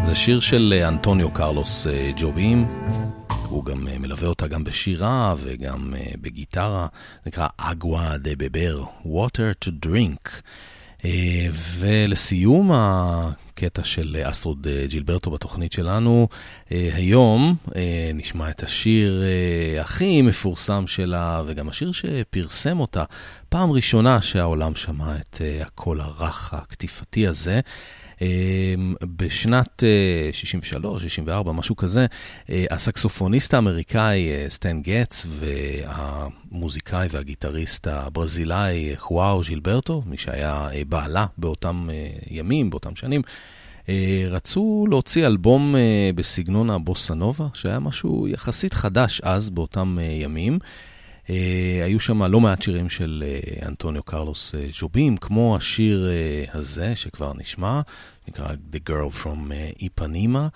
זה 0.06 0.14
שיר 0.14 0.40
של 0.40 0.74
אה, 0.76 0.88
אנטוניו 0.88 1.30
קרלוס 1.30 1.86
ג'ובים. 2.16 2.66
הוא 3.48 3.64
גם 3.64 3.84
מלווה 3.98 4.28
אותה 4.28 4.46
גם 4.46 4.64
בשירה 4.64 5.34
וגם 5.38 5.94
בגיטרה. 6.20 6.86
נקרא 7.26 7.48
Água 7.56 8.18
de 8.18 8.30
Beber, 8.38 8.84
Water 9.04 9.64
to 9.64 9.86
Drink. 9.86 10.28
ולסיום 11.78 12.70
הקטע 13.58 13.84
של 13.84 14.16
אה, 14.16 14.30
אסטרוד 14.30 14.66
אה, 14.70 14.86
ג'ילברטו 14.88 15.30
בתוכנית 15.30 15.72
שלנו, 15.72 16.28
אה, 16.72 16.90
היום 16.92 17.56
נשמע 18.14 18.50
את 18.50 18.62
השיר 18.62 19.22
הכי 19.80 20.22
מפורסם 20.22 20.86
שלה, 20.86 21.42
וגם 21.46 21.68
השיר 21.68 21.92
שפרסם 21.92 22.80
אותה 22.80 23.04
פעם 23.48 23.70
ראשונה 23.70 24.22
שהעולם 24.22 24.74
שמע 24.74 25.16
את 25.16 25.40
הקול 25.64 26.00
הרך 26.00 26.54
הקטיפתי 26.54 27.26
הזה. 27.26 27.60
אה, 28.22 28.74
בשנת 29.02 29.84
אה, 29.84 30.32
63, 30.32 31.02
64, 31.02 31.52
משהו 31.52 31.76
כזה, 31.76 32.06
אה, 32.50 32.64
הסקסופוניסט 32.70 33.54
האמריקאי 33.54 34.30
אה, 34.30 34.46
סטן 34.48 34.82
גטס 34.82 35.26
והמוזיקאי 35.28 37.06
והגיטריסט 37.10 37.86
הברזילאי 37.86 38.92
חואו 38.96 39.44
ז'ילברטו, 39.44 40.02
מי 40.06 40.18
שהיה 40.18 40.68
אה, 40.72 40.82
בעלה 40.88 41.26
באותם 41.38 41.88
אה, 41.92 42.08
ימים, 42.30 42.70
באותם 42.70 42.96
שנים, 42.96 43.22
אה, 43.88 44.24
רצו 44.28 44.86
להוציא 44.90 45.26
אלבום 45.26 45.76
אה, 45.76 46.10
בסגנון 46.14 46.70
הבוסה 46.70 47.14
נובה, 47.14 47.46
שהיה 47.54 47.78
משהו 47.78 48.28
יחסית 48.28 48.74
חדש 48.74 49.20
אז, 49.20 49.50
באותם 49.50 49.98
אה, 50.00 50.04
ימים. 50.04 50.58
אה, 51.30 51.80
היו 51.84 52.00
שם 52.00 52.22
לא 52.22 52.40
מעט 52.40 52.62
שירים 52.62 52.90
של 52.90 53.24
אה, 53.26 53.66
אנטוניו 53.68 54.02
קרלוס 54.02 54.54
אה, 54.54 54.66
ז'ובים, 54.78 55.16
כמו 55.16 55.56
השיר 55.56 56.10
הזה 56.52 56.96
שכבר 56.96 57.32
נשמע, 57.38 57.80
נקרא 58.28 58.52
The 58.72 58.90
Girl 58.90 59.24
from 59.24 59.52
איפנימה. 59.82 60.48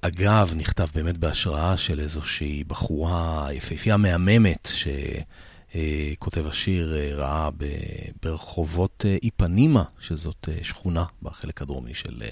אגב, 0.00 0.52
נכתב 0.56 0.86
באמת 0.94 1.18
בהשראה 1.18 1.76
של 1.76 2.00
איזושהי 2.00 2.64
בחורה 2.64 3.48
יפהפייה 3.52 3.96
מהממת, 3.96 4.72
שכותב 5.74 6.46
השיר 6.46 6.96
אה, 6.96 7.14
ראה 7.14 7.48
ברחובות 8.22 9.04
איפנימה, 9.22 9.82
שזאת 10.00 10.48
שכונה 10.62 11.04
בחלק 11.22 11.62
הדרומי 11.62 11.94
של 11.94 12.22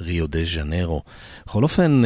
ריו 0.00 0.26
דה 0.26 0.44
ז'נרו. 0.44 1.02
בכל 1.46 1.62
אופן, 1.62 2.02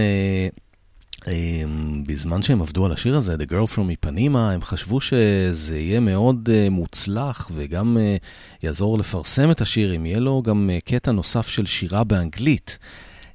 בזמן 2.06 2.42
שהם 2.42 2.62
עבדו 2.62 2.84
על 2.84 2.92
השיר 2.92 3.16
הזה, 3.16 3.34
The 3.34 3.50
Girl 3.50 3.76
From 3.76 3.90
איפנימה, 3.90 4.52
הם 4.52 4.62
חשבו 4.62 5.00
שזה 5.00 5.78
יהיה 5.78 6.00
מאוד 6.00 6.48
uh, 6.48 6.70
מוצלח 6.70 7.50
וגם 7.54 7.96
uh, 7.96 8.24
יעזור 8.62 8.98
לפרסם 8.98 9.50
את 9.50 9.60
השיר, 9.60 9.96
אם 9.96 10.06
יהיה 10.06 10.18
לו 10.18 10.42
גם 10.42 10.70
uh, 10.72 10.84
קטע 10.84 11.12
נוסף 11.12 11.48
של 11.48 11.66
שירה 11.66 12.04
באנגלית. 12.04 12.78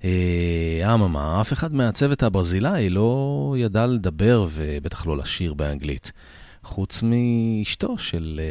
אה, 0.03 0.93
אממה, 0.93 1.41
אף 1.41 1.53
אחד 1.53 1.73
מהצוות 1.73 2.23
הברזילאי 2.23 2.89
לא 2.89 3.55
ידע 3.57 3.85
לדבר 3.85 4.45
ובטח 4.51 5.05
לא 5.05 5.17
לשיר 5.17 5.53
באנגלית, 5.53 6.11
חוץ 6.63 7.03
מאשתו 7.03 7.97
של 7.97 8.41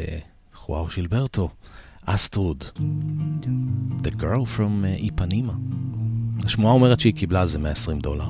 חואו 0.53 0.89
שילברטו, 0.89 1.49
אסטרוד, 2.05 2.63
The 4.03 4.21
Girl 4.21 4.57
From 4.57 4.85
איפנימה. 5.03 5.53
השמועה 6.43 6.73
אומרת 6.73 6.99
שהיא 6.99 7.13
קיבלה 7.13 7.41
על 7.41 7.47
זה 7.47 7.59
120 7.59 7.99
דולר. 7.99 8.29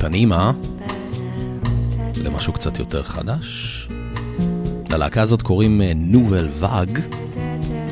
איפנימה 0.00 0.52
למשהו 2.24 2.52
קצת 2.52 2.78
יותר 2.78 3.02
חדש. 3.02 3.88
ללהקה 4.90 5.22
הזאת 5.22 5.42
קוראים 5.42 5.82
Nouvelle 5.96 6.48
Vague. 6.52 7.00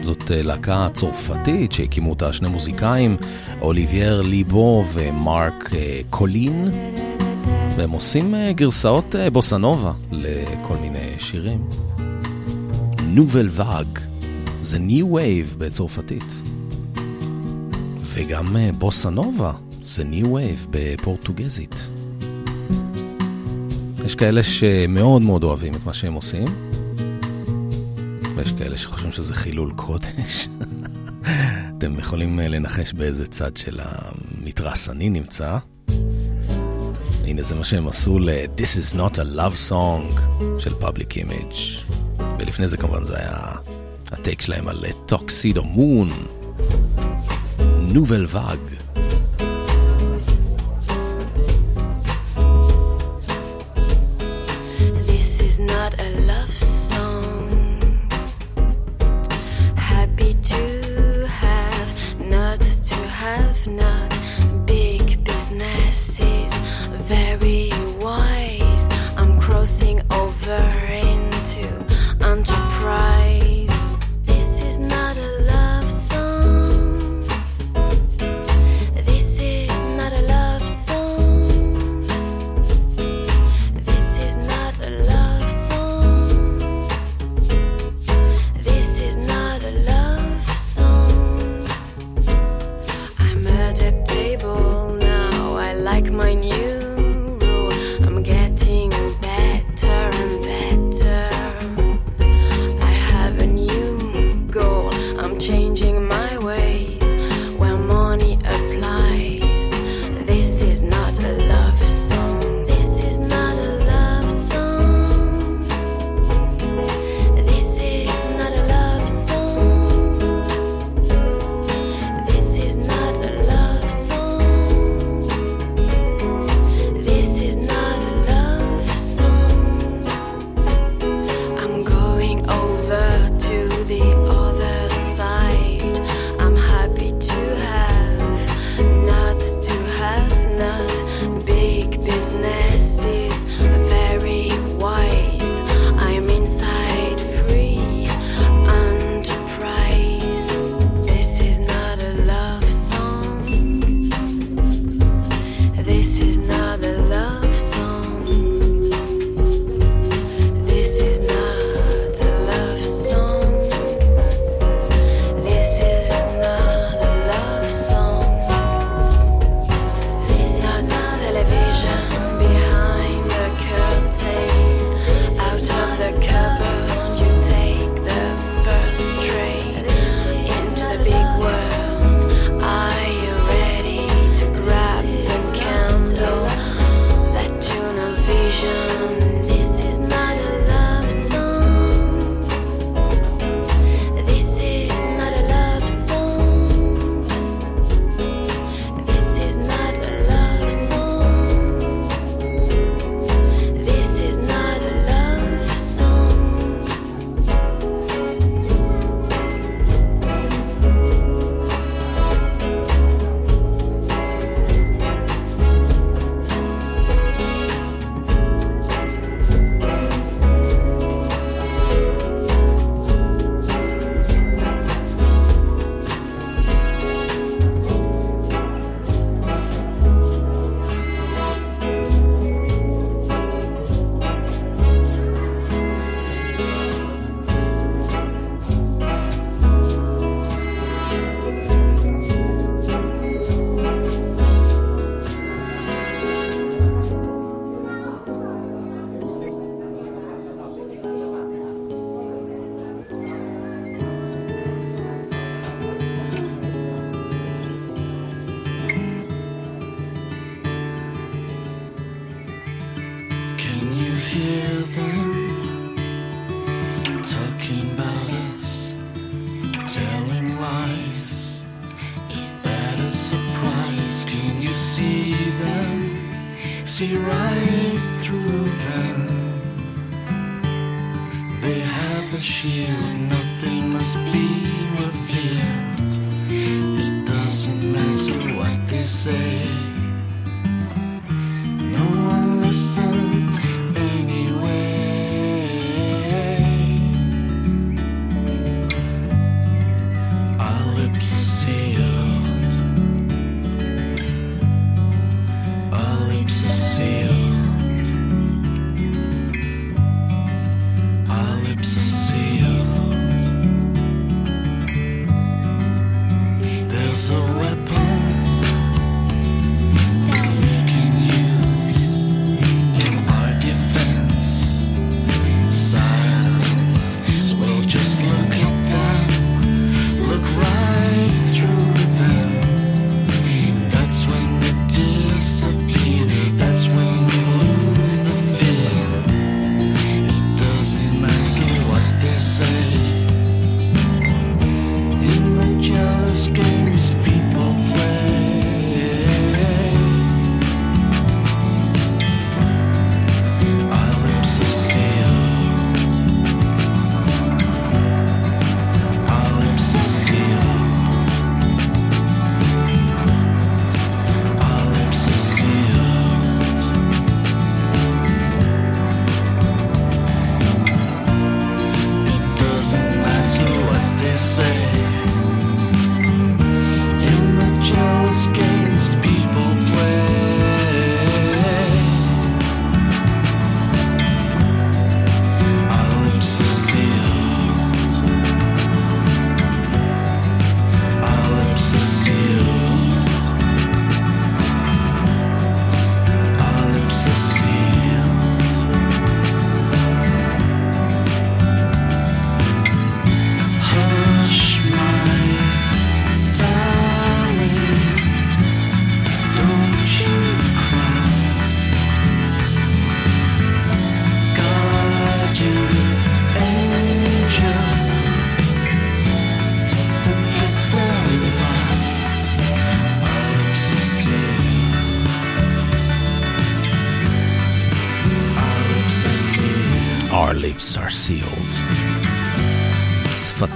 זאת 0.02 0.30
אה, 0.30 0.42
להקה 0.42 0.88
צרפתית 0.94 1.72
שהקימו 1.72 2.10
אותה 2.10 2.32
שני 2.32 2.48
מוזיקאים, 2.48 3.16
אוליבייה 3.60 4.20
ליבו 4.20 4.84
ומרק 4.92 5.70
אה, 5.74 6.00
קולין. 6.10 6.70
והם 7.76 7.90
עושים 7.90 8.34
אה, 8.34 8.52
גרסאות 8.52 9.16
אה, 9.16 9.30
בוסנובה 9.30 9.92
לכל 10.12 10.76
מיני 10.76 11.14
שירים. 11.18 11.68
Nouvelle 13.02 13.48
Vague 13.50 13.98
זה 14.62 14.78
New 14.78 15.12
Wave 15.14 15.54
בצרפתית. 15.58 16.42
וגם 18.00 18.56
אה, 18.56 18.70
בוסנובה 18.78 19.52
זה 19.82 20.04
New 20.04 20.34
Wave 20.34 20.66
בפורטוגזית. 20.70 21.87
יש 24.08 24.14
כאלה 24.14 24.42
שמאוד 24.42 25.22
מאוד 25.22 25.44
אוהבים 25.44 25.74
את 25.74 25.86
מה 25.86 25.92
שהם 25.92 26.14
עושים, 26.14 26.44
ויש 28.36 28.52
כאלה 28.52 28.78
שחושבים 28.78 29.12
שזה 29.12 29.34
חילול 29.34 29.72
קודש. 29.76 30.48
אתם 31.78 31.98
יכולים 31.98 32.40
אה, 32.40 32.48
לנחש 32.48 32.92
באיזה 32.92 33.26
צד 33.26 33.56
של 33.56 33.80
המתרס 33.82 34.88
אני 34.88 35.08
נמצא. 35.10 35.58
הנה 37.24 37.42
זה 37.42 37.54
מה 37.54 37.64
שהם 37.64 37.88
עשו 37.88 38.18
ל-This 38.18 38.94
is 38.94 38.96
not 38.96 39.14
a 39.14 39.36
love 39.36 39.70
song 39.70 40.20
של 40.58 40.70
Public 40.70 41.12
Image. 41.12 41.92
ולפני 42.38 42.68
זה 42.68 42.76
כמובן 42.76 43.04
זה 43.04 43.16
היה 43.18 43.36
הטייק 44.10 44.42
שלהם 44.42 44.68
על 44.68 44.84
טוקסידו 45.06 45.64
מון. 45.64 46.10
נובל 47.78 48.26
ואג. 48.28 48.87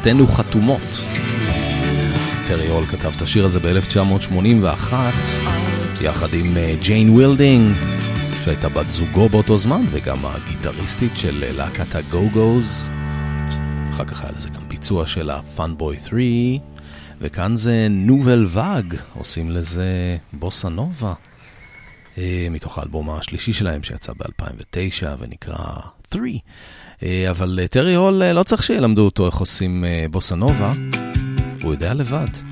שפתינו 0.04 0.28
חתומות. 0.28 1.00
טרי 2.46 2.68
הול 2.68 2.86
כתב 2.86 3.12
את 3.16 3.22
השיר 3.22 3.44
הזה 3.44 3.58
ב-1981, 3.60 4.94
יחד 6.02 6.26
עם 6.32 6.56
אה, 6.56 6.74
ג'יין 6.80 7.10
וילדינג, 7.10 7.76
שהייתה 8.44 8.68
בת 8.68 8.90
זוגו 8.90 9.28
באותו 9.28 9.58
זמן, 9.58 9.80
וגם 9.90 10.18
הגיטריסטית 10.26 11.16
של 11.16 11.44
אה, 11.46 11.52
להקת 11.56 11.94
הגו-גוז. 11.94 12.90
אחר 13.90 14.04
כך 14.04 14.22
היה 14.22 14.32
לזה 14.36 14.48
גם 14.48 14.68
ביצוע 14.68 15.06
של 15.06 15.30
ה- 15.30 15.50
Fun 15.50 15.79
Boy 15.79 16.08
3, 16.08 16.22
וכאן 17.20 17.56
זה 17.56 17.86
Nouvelle 17.90 18.46
Vague, 18.48 18.94
עושים 19.14 19.50
לזה 19.50 20.16
בוסה 20.32 20.68
נובה, 20.68 21.12
אה, 22.18 22.46
מתוך 22.50 22.78
האלבום 22.78 23.10
השלישי 23.10 23.52
שלהם 23.52 23.82
שיצא 23.82 24.12
ב-2009 24.12 25.06
ונקרא 25.18 25.56
3. 26.12 26.30
אה, 27.02 27.30
אבל 27.30 27.58
אה, 27.62 27.68
טרי 27.68 27.94
הול 27.94 28.22
אה, 28.22 28.32
לא 28.32 28.42
צריך 28.42 28.62
שילמדו 28.62 29.04
אותו 29.04 29.26
איך 29.26 29.36
עושים 29.36 29.84
בוסה 30.10 30.34
נובה, 30.34 30.72
הוא 31.62 31.72
יודע 31.72 31.94
לבד. 31.94 32.51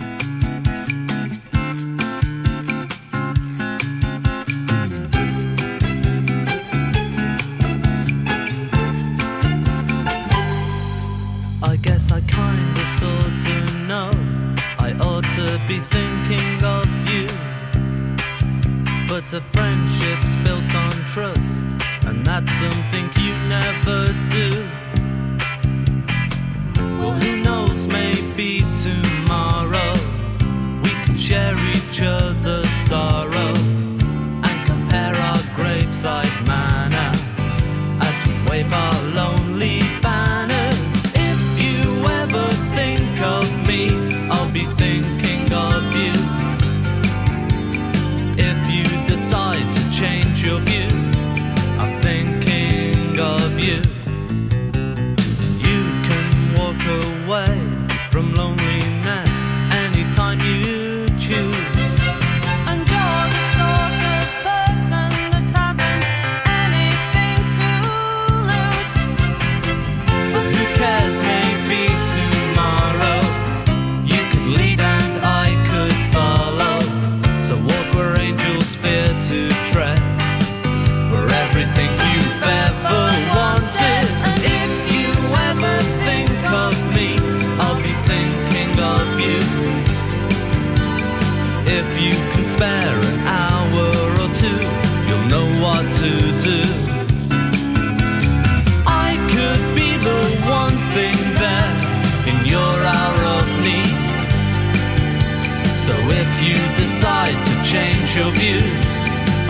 views. 108.40 108.62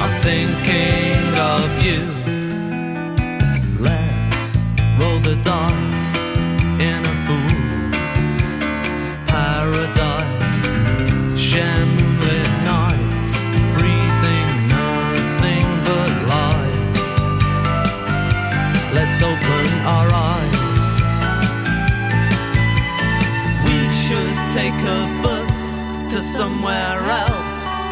I'm 0.02 0.20
thinking. 0.22 0.99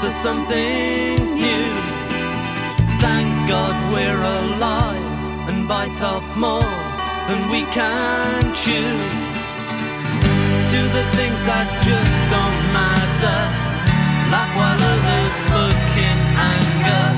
To 0.09 0.15
something 0.15 1.17
new. 1.35 1.71
Thank 3.05 3.29
God 3.49 3.75
we're 3.93 4.23
alive 4.41 5.49
and 5.49 5.69
bite 5.69 6.01
off 6.01 6.25
more 6.37 6.73
than 7.29 7.41
we 7.53 7.63
can 7.77 8.43
chew. 8.61 8.93
Do 10.75 10.83
the 10.97 11.05
things 11.17 11.41
that 11.51 11.69
just 11.89 12.19
don't 12.35 12.63
matter. 12.79 13.39
Laugh 14.33 14.53
while 14.59 14.81
others 14.93 15.37
look 15.55 15.91
in 16.09 16.19
anger. 16.55 17.18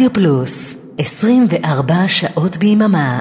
רדיו 0.00 0.12
פלוס, 0.12 0.74
24 0.98 2.08
שעות 2.08 2.56
ביממה. 2.56 3.20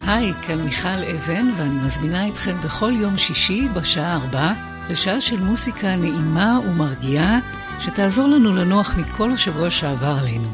היי, 0.00 0.32
כאן 0.46 0.60
מיכל 0.60 0.88
אבן, 0.88 1.50
ואני 1.56 1.86
מזמינה 1.86 2.28
אתכם 2.28 2.54
בכל 2.64 2.92
יום 2.92 3.18
שישי 3.18 3.68
בשעה 3.74 4.14
ארבע 4.14 4.52
לשעה 4.90 5.20
של 5.20 5.40
מוסיקה 5.40 5.96
נעימה 5.96 6.58
ומרגיעה, 6.68 7.38
שתעזור 7.80 8.28
לנו 8.28 8.54
לנוח 8.54 8.94
מכל 8.96 9.30
השבוע 9.30 9.70
שעבר 9.70 10.16
עלינו. 10.20 10.48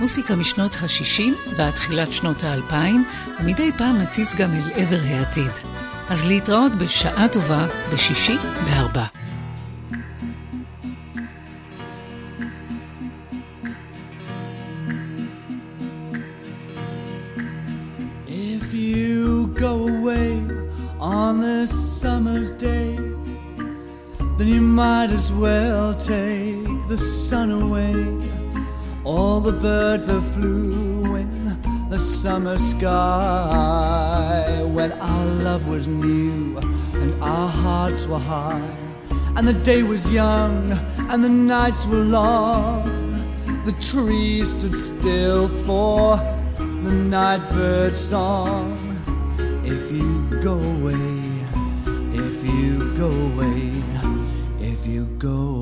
מוסיקה 0.00 0.36
משנות 0.36 0.74
ה-60 0.74 1.56
ועד 1.56 1.72
תחילת 1.74 2.12
שנות 2.12 2.44
ה-2000, 2.44 2.74
ומדי 3.40 3.72
פעם 3.78 3.96
נציץ 3.98 4.34
גם 4.34 4.50
אל 4.54 4.70
עבר 4.74 5.00
העתיד. 5.04 5.52
אז 6.08 6.26
להתראות 6.26 6.72
בשעה 6.72 7.28
טובה 7.28 7.66
בשישי 7.92 8.36
בארבע. 8.64 9.25
Birds 29.66 30.06
that 30.06 30.22
flew 30.32 31.16
in 31.16 31.88
the 31.90 31.98
summer 31.98 32.56
sky 32.56 34.62
when 34.62 34.92
our 34.92 35.26
love 35.46 35.66
was 35.66 35.88
new 35.88 36.56
and 37.02 37.20
our 37.20 37.48
hearts 37.48 38.06
were 38.06 38.20
high, 38.20 38.76
and 39.34 39.48
the 39.48 39.58
day 39.70 39.82
was 39.82 40.08
young 40.08 40.70
and 41.10 41.24
the 41.24 41.28
nights 41.28 41.84
were 41.84 42.06
long. 42.20 42.84
The 43.64 43.74
trees 43.90 44.50
stood 44.50 44.72
still 44.72 45.48
for 45.64 46.16
the 46.58 46.94
night 47.18 47.42
bird 47.50 47.96
song. 47.96 48.78
If 49.64 49.90
you 49.90 50.08
go 50.48 50.56
away, 50.76 51.10
if 52.26 52.36
you 52.44 52.96
go 52.96 53.10
away, 53.30 53.82
if 54.60 54.86
you 54.86 55.06
go 55.18 55.55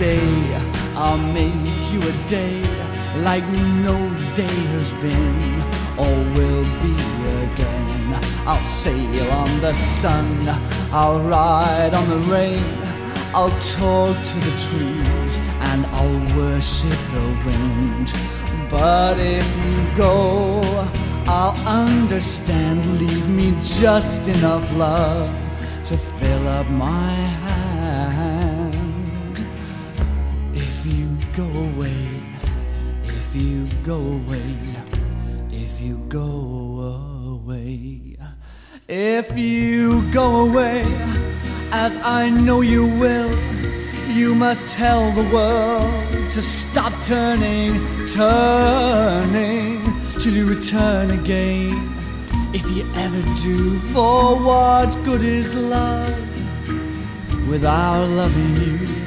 stay, 0.00 0.54
I'll 0.96 1.18
make 1.18 1.92
you 1.92 2.00
a 2.00 2.12
day 2.26 2.62
like 3.28 3.44
no 3.84 3.98
day 4.34 4.58
has 4.74 4.92
been 4.92 5.60
or 6.02 6.14
will 6.34 6.64
be 6.80 6.94
again. 7.44 8.18
I'll 8.48 8.62
sail 8.62 9.30
on 9.30 9.60
the 9.60 9.74
sun, 9.74 10.26
I'll 10.90 11.20
ride 11.20 11.92
on 11.92 12.08
the 12.08 12.20
rain. 12.32 12.64
I'll 13.34 13.56
talk 13.60 14.16
to 14.32 14.38
the 14.48 14.54
trees 14.66 15.36
and 15.68 15.84
I'll 15.98 16.20
worship 16.34 17.00
the 17.16 17.26
wind. 17.44 18.08
But 18.70 19.18
if 19.18 19.48
you 19.66 19.96
go, 19.98 20.62
I'll 21.26 21.58
understand. 21.68 22.80
Leave 22.98 23.28
me 23.28 23.54
just 23.60 24.28
enough 24.28 24.66
love 24.72 25.30
to 25.84 25.98
fill 25.98 26.48
up 26.48 26.68
my 26.70 27.12
hand. 27.12 27.49
Go 31.40 31.60
away, 31.74 32.06
if 33.04 33.34
you 33.34 33.66
go 33.82 33.96
away, 33.96 34.54
if 35.50 35.80
you 35.80 35.96
go 36.08 36.30
away, 37.38 38.16
if 38.88 39.38
you 39.38 40.02
go 40.12 40.48
away 40.48 40.82
as 41.72 41.96
I 41.98 42.28
know 42.28 42.60
you 42.60 42.84
will. 42.84 43.32
You 44.08 44.34
must 44.34 44.66
tell 44.68 45.12
the 45.12 45.26
world 45.32 46.32
to 46.32 46.42
stop 46.42 46.92
turning, 47.02 47.74
turning 48.06 49.80
till 50.18 50.34
you 50.34 50.44
return 50.44 51.10
again. 51.10 51.74
If 52.52 52.68
you 52.76 52.84
ever 52.94 53.22
do, 53.36 53.78
for 53.92 54.36
what 54.38 54.90
good 55.04 55.22
is 55.22 55.54
love 55.54 56.18
without 57.48 58.08
loving 58.08 58.56
you? 58.56 58.99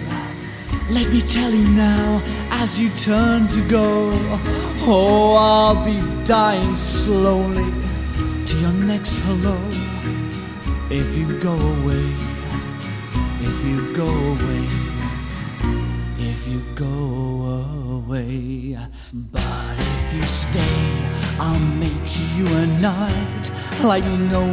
Let 0.90 1.10
me 1.12 1.22
tell 1.22 1.52
you 1.52 1.68
now, 1.70 2.22
as 2.52 2.80
you 2.80 2.90
turn 2.92 3.48
to 3.48 3.62
go, 3.68 4.12
oh, 4.86 5.36
I'll 5.36 5.84
be 5.84 6.00
dying 6.26 6.76
slowly 6.76 7.72
to 8.46 8.58
your 8.60 8.74
next 8.74 9.18
hello. 9.20 9.58
If 10.90 11.16
you 11.18 11.40
go 11.40 11.54
away, 11.54 12.14
if 13.42 13.64
you 13.66 13.94
go 13.96 14.08
away, 14.08 14.68
if 16.20 16.48
you 16.48 16.62
go 16.76 18.06
away. 18.06 18.78
But 19.14 19.78
if 19.80 20.14
you 20.14 20.24
stay, 20.24 21.13
I'll 21.46 21.60
make 21.60 22.10
you 22.38 22.46
a 22.48 22.66
night 22.80 23.52
like 23.84 24.06
no 24.34 24.44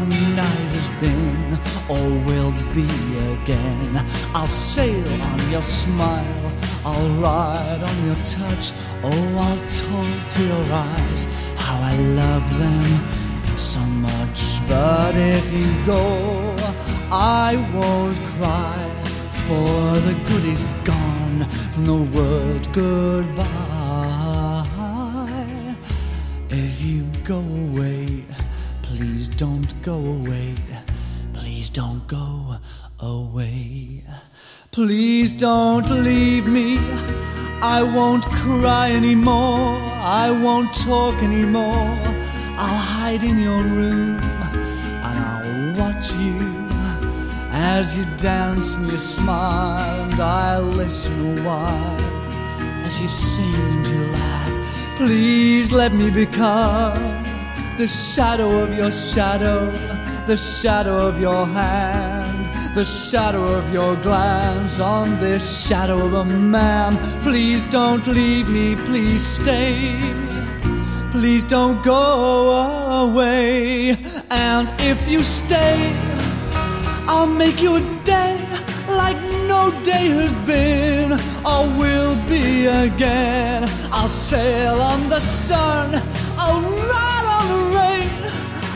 night 0.41 0.71
has 0.77 0.89
been 1.03 1.51
or 1.89 2.07
will 2.27 2.53
be 2.75 2.91
again. 3.35 3.93
I'll 4.35 4.49
sail 4.49 5.23
on 5.23 5.51
your 5.51 5.63
smile, 5.63 6.53
I'll 6.85 7.11
ride 7.27 7.83
on 7.91 8.07
your 8.07 8.21
touch. 8.39 8.73
Oh, 9.05 9.27
I'll 9.47 9.65
talk 9.85 10.31
to 10.35 10.43
your 10.53 10.67
eyes, 10.73 11.23
how 11.57 11.79
I 11.93 11.95
love 12.23 12.47
them 12.59 12.89
so 13.57 13.81
much. 14.09 14.41
But 14.69 15.15
if 15.15 15.53
you 15.53 15.69
go, 15.87 16.05
I 17.13 17.51
won't 17.73 18.19
cry, 18.35 18.83
for 19.47 20.01
the 20.07 20.15
good 20.29 20.45
is 20.45 20.65
gone 20.83 21.47
from 21.73 21.85
the 21.85 22.03
word 22.19 22.73
goodbye. 22.73 23.80
Go 27.31 27.39
away, 27.39 28.25
please 28.83 29.29
don't 29.29 29.73
go 29.83 29.95
away. 29.95 30.53
Please 31.33 31.71
don't 31.71 32.05
go 32.09 32.57
away. 32.99 34.03
Please 34.73 35.33
don't 35.33 35.89
leave 35.91 36.47
me. 36.49 36.79
I 37.63 37.85
won't 37.85 38.27
cry 38.43 38.91
anymore. 38.91 39.79
I 40.25 40.33
won't 40.33 40.75
talk 40.75 41.23
anymore. 41.23 41.89
I'll 42.63 42.83
hide 42.99 43.23
in 43.23 43.39
your 43.39 43.63
room 43.63 44.19
and 45.07 45.17
I'll 45.31 45.81
watch 45.81 46.13
you 46.15 46.41
as 47.53 47.97
you 47.97 48.07
dance 48.17 48.75
and 48.77 48.89
you 48.91 48.99
smile, 48.99 50.11
and 50.11 50.21
I'll 50.21 50.73
listen 50.83 51.39
a 51.39 51.43
while 51.45 52.01
as 52.85 53.01
you 53.01 53.07
sing 53.07 53.55
and 53.55 53.87
you 53.87 54.01
laugh. 54.15 54.20
Please 55.01 55.73
let 55.73 55.95
me 55.95 56.11
become 56.11 57.25
the 57.79 57.89
shadow 57.89 58.51
of 58.59 58.75
your 58.75 58.93
shadow, 58.93 59.71
the 60.27 60.37
shadow 60.37 61.09
of 61.09 61.19
your 61.19 61.47
hand, 61.47 62.75
the 62.75 62.85
shadow 62.85 63.45
of 63.45 63.73
your 63.73 63.97
glance 63.97 64.79
on 64.79 65.19
this 65.19 65.67
shadow 65.67 66.05
of 66.05 66.13
a 66.13 66.25
man. 66.27 66.99
Please 67.23 67.63
don't 67.71 68.07
leave 68.09 68.51
me, 68.51 68.77
please 68.77 69.27
stay. 69.27 69.99
Please 71.11 71.45
don't 71.45 71.83
go 71.83 73.09
away. 73.09 73.97
And 74.31 74.69
if 74.81 75.09
you 75.09 75.23
stay, 75.23 75.97
I'll 77.09 77.27
make 77.27 77.63
you 77.63 77.77
a 77.77 78.03
day 78.05 78.37
like 78.97 79.21
no 79.47 79.71
day 79.83 80.07
has 80.21 80.37
been 80.39 81.13
or 81.45 81.63
will 81.79 82.17
be 82.29 82.67
again. 82.67 83.69
I'll 83.93 84.09
sail 84.09 84.81
on 84.81 85.09
the 85.09 85.21
sun, 85.21 85.89
I'll 86.39 86.63
ride 86.93 87.27
on 87.39 87.47
the 87.55 87.63
rain, 87.79 88.11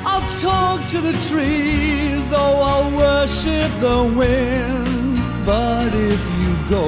I'll 0.04 0.28
talk 0.40 0.86
to 0.90 1.00
the 1.00 1.12
trees, 1.28 2.32
oh, 2.32 2.60
I'll 2.70 2.90
worship 2.96 3.70
the 3.80 4.02
wind. 4.20 5.18
But 5.46 5.92
if 5.94 6.22
you 6.40 6.50
go, 6.70 6.86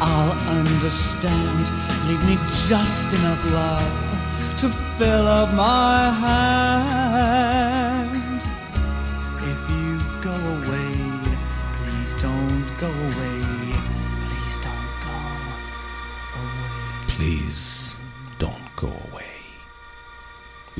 I'll 0.00 0.36
understand. 0.58 1.70
Leave 2.08 2.24
me 2.26 2.36
just 2.68 3.12
enough 3.12 3.44
love 3.50 4.58
to 4.58 4.68
fill 4.98 5.26
up 5.26 5.54
my 5.54 6.10
hand. 6.10 7.93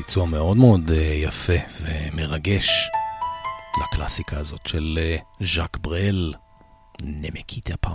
ביצוע 0.07 0.27
מאוד 0.27 0.57
מאוד 0.57 0.91
אה, 0.91 0.97
יפה 0.97 1.53
ומרגש 1.83 2.91
לקלאסיקה 3.83 4.39
הזאת 4.39 4.67
של 4.67 4.99
אה, 5.03 5.17
ז'אק 5.41 5.77
ברל, 5.77 6.35
נמקיטה 7.03 7.77
פא. 7.77 7.91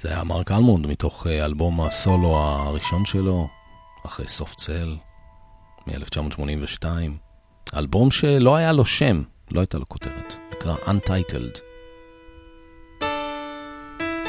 זה 0.00 0.08
היה 0.08 0.24
מרק 0.24 0.50
אלמונד 0.50 0.86
מתוך 0.86 1.26
אה, 1.26 1.44
אלבום 1.44 1.80
הסולו 1.80 2.36
הראשון 2.36 3.04
שלו, 3.04 3.48
אחרי 4.06 4.28
סוף 4.28 4.54
צל, 4.54 4.96
מ-1982. 5.86 6.84
אלבום 7.76 8.10
שלא 8.10 8.56
היה 8.56 8.72
לו 8.72 8.84
שם, 8.84 9.22
לא 9.50 9.60
הייתה 9.60 9.78
לו 9.78 9.88
כותרת, 9.88 10.36
נקרא 10.52 10.74
Untitled. 10.76 11.60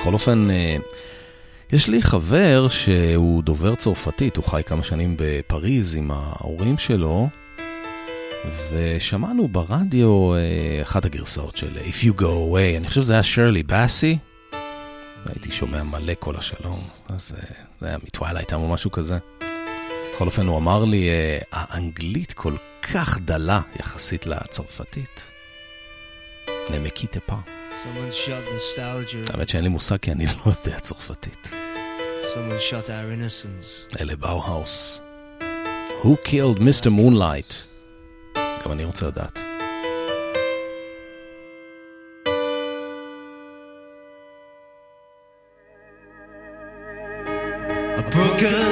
בכל 0.02 0.14
אופן, 0.14 0.48
יש 1.74 1.88
לי 1.88 2.02
חבר 2.02 2.68
שהוא 2.70 3.44
דובר 3.44 3.76
צרפתית, 3.76 4.38
הוא 4.38 4.46
חי 4.46 4.62
כמה 4.66 4.84
שנים 4.84 5.16
בפריז 5.18 5.96
עם 5.96 6.12
ההורים 6.12 6.78
שלו, 6.78 7.30
ושמענו 8.72 9.48
ברדיו 9.48 10.34
אה, 10.34 10.82
אחת 10.82 11.06
הגרסאות 11.06 11.56
של 11.56 11.78
If 11.78 12.04
You 12.04 12.22
Go 12.22 12.24
Away, 12.24 12.78
אני 12.78 12.88
חושב 12.88 13.02
שזה 13.02 13.14
היה 13.14 13.24
שרלי 13.24 13.64
באסי, 13.64 14.18
והייתי 15.26 15.52
שומע 15.52 15.84
מלא 15.84 16.14
כל 16.20 16.36
השלום, 16.38 16.80
אז 17.10 17.36
אה, 17.38 17.56
זה 17.82 17.88
היה 17.88 17.98
מטווילייט 17.98 18.54
או 18.54 18.70
משהו 18.70 18.92
כזה. 18.92 19.18
בכל 20.14 20.26
אופן, 20.26 20.48
הוא 20.48 20.58
אמר 20.58 20.84
לי, 20.84 21.10
אה, 21.10 21.38
האנגלית 21.52 22.34
כל 22.34 22.56
כך 22.82 23.20
דלה 23.20 23.62
יחסית 23.80 24.26
לצרפתית. 24.26 25.32
shot 28.12 28.46
nostalgia. 28.56 29.32
האמת 29.34 29.50
שאין 29.50 29.64
לי 29.64 29.70
מושג 29.70 29.98
כי 29.98 30.12
אני 30.12 30.26
לא 30.26 30.32
יודע 30.46 30.80
צרפתית. 30.80 31.61
Someone 32.35 32.61
shot 32.71 32.89
our 32.89 33.11
innocence. 33.13 33.97
אלה 34.01 34.17
באו-האוס. 34.17 35.01
Who 36.03 36.17
killed 36.29 36.59
Mr. 36.59 36.87
Moonlight? 36.91 37.67
גם 38.65 38.73
אני 38.73 38.85
רוצה 38.85 39.07
לדעת. 39.07 39.41
A 47.99 48.03
broken 48.11 48.70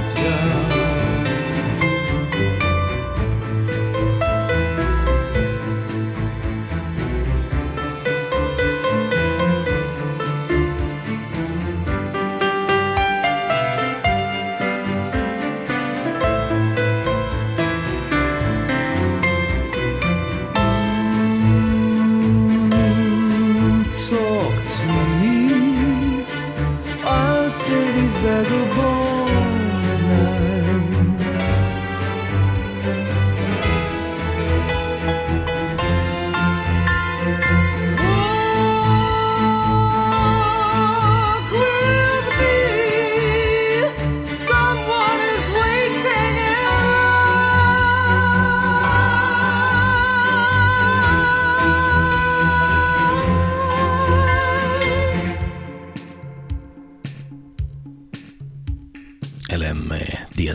家。 0.00 0.73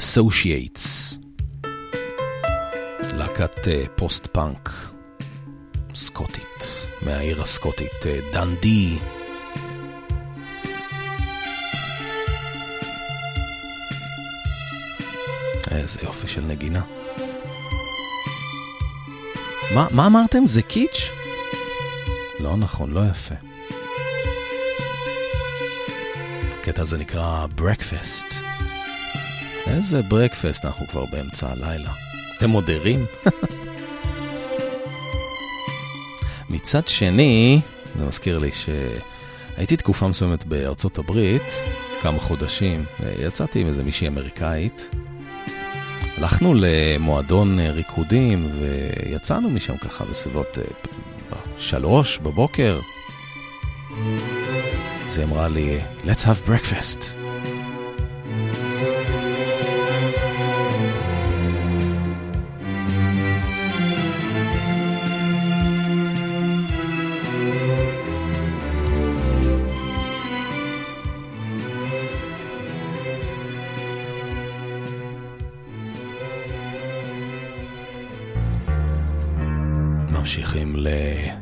Associates, 0.10 1.18
להקת 3.18 3.57
אה, 3.58 3.90
פוסט-פאנק 3.95 4.69
סקוטית, 5.95 6.86
מהעיר 7.02 7.41
הסקוטית 7.41 7.91
אה, 8.02 8.34
דנדי. 8.34 8.98
איזה 15.72 15.99
יופי 16.03 16.27
של 16.27 16.41
נגינה. 16.41 16.81
מה, 19.73 19.88
מה 19.91 20.07
אמרתם? 20.07 20.45
זה 20.45 20.61
קיטש? 20.62 21.10
לא 22.40 22.57
נכון, 22.57 22.91
לא 22.91 23.02
יפה. 23.11 23.36
הקטע 26.60 26.81
הזה 26.81 26.98
נקרא 26.98 27.45
ברקפסט. 27.56 28.39
איזה 29.70 30.02
ברקפסט, 30.02 30.66
אנחנו 30.66 30.88
כבר 30.88 31.06
באמצע 31.06 31.52
הלילה. 31.52 31.91
אתם 32.38 32.52
עוד 32.52 32.72
ערים? 32.72 33.06
מצד 36.50 36.88
שני, 36.88 37.62
זה 38.00 38.06
מזכיר 38.06 38.40
לי 38.40 38.50
שהייתי 38.52 39.78
תקופה 39.78 40.08
מסוימת 40.08 40.46
בארצות 40.46 40.98
הברית, 40.98 41.62
כמה 42.02 42.20
חודשים, 42.20 42.86
ויצאתי 43.00 43.60
עם 43.60 43.68
איזה 43.68 43.84
מישהי 43.84 44.08
אמריקאית. 44.08 44.90
הלכנו 46.18 46.54
למועדון 46.58 47.60
ריקודים 47.60 48.50
ויצאנו 48.60 49.50
משם 49.50 49.78
ככה 49.78 50.06
בסביבות 50.06 50.58
אה, 50.58 51.38
שלוש 51.58 52.18
בבוקר. 52.18 52.80
אז 55.08 55.18
היא 55.18 55.26
אמרה 55.26 55.48
לי, 55.48 55.80
let's 56.06 56.24
have 56.24 56.50
breakfast. 56.50 57.19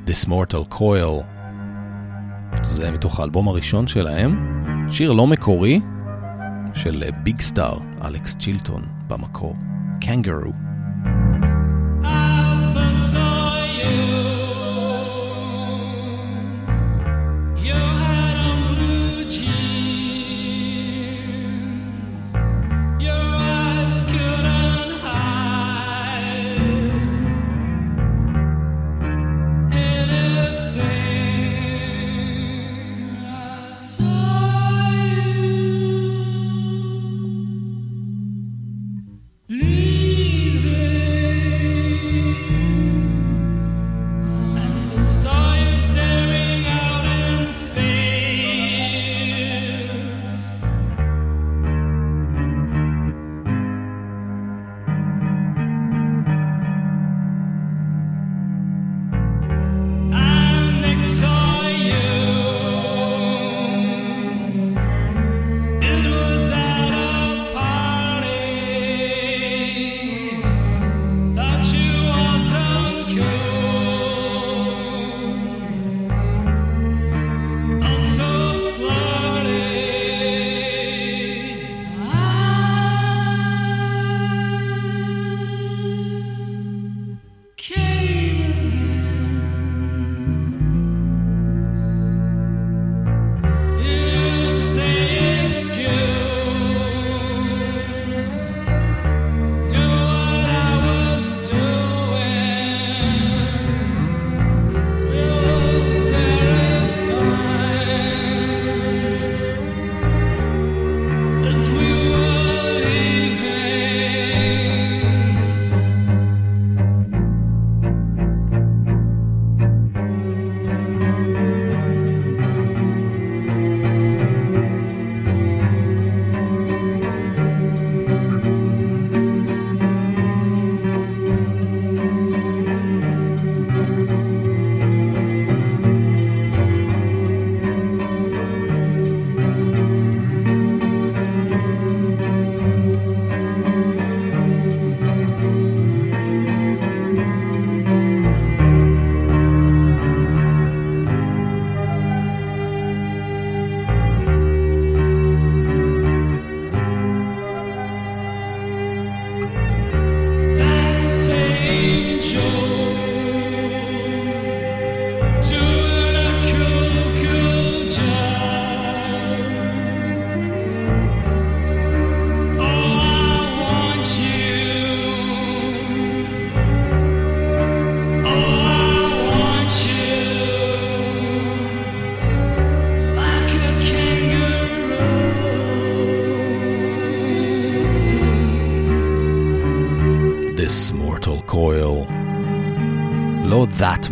ל-This 0.07 0.27
Mortal 0.27 0.73
Coil. 0.73 1.23
זה 2.63 2.91
מתוך 2.91 3.19
האלבום 3.19 3.47
הראשון 3.47 3.87
שלהם, 3.87 4.63
שיר 4.91 5.11
לא 5.11 5.27
מקורי 5.27 5.81
של 6.73 7.03
ביג 7.23 7.41
סטאר, 7.41 7.79
אלכס 8.05 8.35
צ'ילטון 8.35 8.85
במקור, 9.07 9.55
קנגרו. 10.01 10.66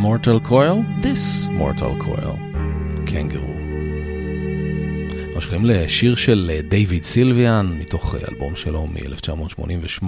Mortal 0.09 0.39
Coil, 0.39 0.77
This 1.01 1.47
Mortal 1.47 1.93
Coil. 2.05 2.37
Kangaroo. 3.05 3.53
ממשיכים 5.35 5.65
לשיר 5.65 6.15
של 6.15 6.59
דייוויד 6.69 7.03
סילביאן, 7.03 7.77
מתוך 7.79 8.15
אלבום 8.29 8.55
שלו 8.55 8.87
מ-1988. 8.87 10.05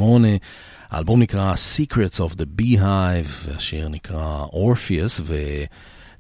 האלבום 0.90 1.22
נקרא 1.22 1.54
Secrets 1.54 2.20
of 2.20 2.34
the 2.34 2.62
Beehive, 2.62 3.46
והשיר 3.46 3.90
נקרא 3.90 4.46
Orpheus, 4.46 5.32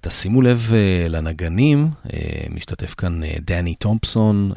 תשימו 0.01 0.41
לב 0.41 0.71
אה, 0.71 1.09
לנגנים, 1.09 1.89
משתתף 2.49 2.93
כאן 2.93 3.21
דני 3.39 3.75
תומפסון 3.75 4.51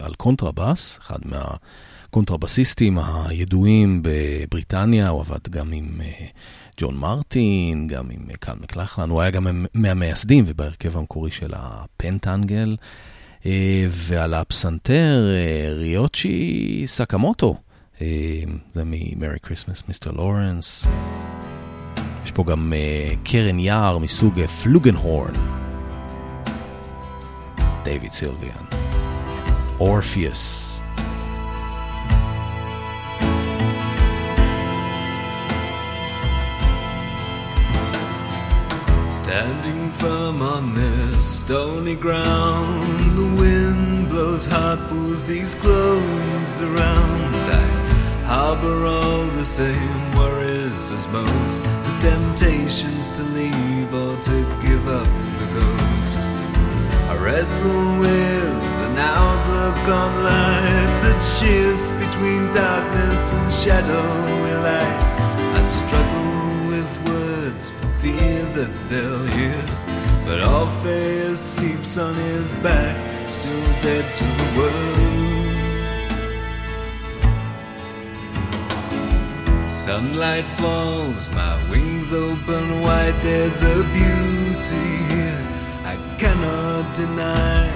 על 0.00 0.14
קונטרבאס, 0.14 0.98
אחד 1.02 1.18
מהקונטרבסיסטים 2.16 2.98
הידועים 2.98 4.02
בבריטניה, 4.02 5.08
הוא 5.08 5.20
עבד 5.20 5.48
גם 5.50 5.72
עם 5.72 6.00
אה, 6.00 6.24
ג'ון 6.80 6.96
מרטין, 6.96 7.86
גם 7.88 8.10
עם 8.10 8.20
uh, 8.30 8.36
קל 8.36 8.52
מקלחלן, 8.60 9.10
הוא 9.10 9.20
היה 9.20 9.30
גם 9.30 9.66
מהמייסדים 9.74 10.44
ובהרכב 10.46 10.96
המקורי 10.96 11.30
של 11.30 11.52
הפנטנגל, 11.56 12.76
uh, 13.42 13.46
ועל 13.88 14.34
הפסנתר 14.34 15.34
ריוצ'י 15.78 16.82
סקמוטו, 16.86 17.56
זה 18.74 18.84
מ-Merry 18.84 19.46
Christmas, 19.46 19.82
מיסטר 19.88 20.10
לורנס. 20.10 20.86
יש 22.24 22.30
פה 22.30 22.44
גם 22.44 22.72
קרן 23.24 23.58
יער 23.58 23.98
מסוג 23.98 24.46
פלוגנהורן. 24.46 25.34
דייוויד 27.84 28.12
סילביאן. 28.12 28.64
אורפיוס. 29.80 30.65
Standing 39.26 39.90
firm 39.90 40.40
on 40.40 40.72
this 40.72 41.40
stony 41.40 41.96
ground, 41.96 43.18
the 43.18 43.42
wind 43.42 44.08
blows 44.08 44.46
hot, 44.46 44.78
pulls 44.88 45.26
these 45.26 45.52
clothes 45.52 46.60
around. 46.60 47.34
I 47.34 48.22
harbor 48.24 48.86
all 48.86 49.26
the 49.26 49.44
same 49.44 50.14
worries 50.14 50.92
as 50.92 51.08
most 51.08 51.60
the 51.60 51.96
temptations 51.98 53.08
to 53.16 53.24
leave 53.24 53.92
or 53.92 54.16
to 54.16 54.36
give 54.62 54.86
up 54.86 55.10
the 55.40 55.48
ghost. 55.58 56.20
I 57.10 57.16
wrestle 57.16 57.98
with 57.98 58.62
an 58.86 58.96
outlook 58.96 59.88
on 59.88 60.22
life 60.22 60.96
that 61.02 61.20
shifts 61.34 61.90
between 61.90 62.52
darkness 62.52 63.32
and 63.34 63.52
shadowy 63.52 64.54
light. 64.62 65.00
I 65.58 65.62
struggle 65.64 66.55
that 68.56 68.72
they'll 68.88 69.26
hear, 69.38 69.62
but 70.24 70.40
Orpheus 70.42 71.40
sleeps 71.54 71.98
on 71.98 72.14
his 72.14 72.54
back, 72.54 72.96
still 73.30 73.66
dead 73.82 74.14
to 74.14 74.24
the 74.24 74.48
world. 74.58 75.06
Sunlight 79.70 80.48
falls, 80.60 81.28
my 81.30 81.54
wings 81.70 82.14
open 82.14 82.80
wide. 82.80 83.14
There's 83.22 83.62
a 83.62 83.76
beauty 83.98 84.88
here 85.12 85.42
I 85.92 85.96
cannot 86.18 86.84
deny. 86.96 87.68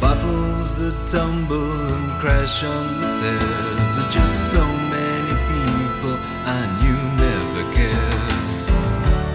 Bottles 0.00 0.76
that 0.78 0.96
tumble 1.06 1.72
and 1.94 2.20
crash 2.20 2.64
on 2.64 3.00
the 3.00 3.06
stairs 3.14 3.92
are 4.00 4.10
just 4.10 4.50
so 4.50 4.64
many 4.96 5.34
people 5.52 6.16
I 6.58 6.60
knew. 6.82 6.99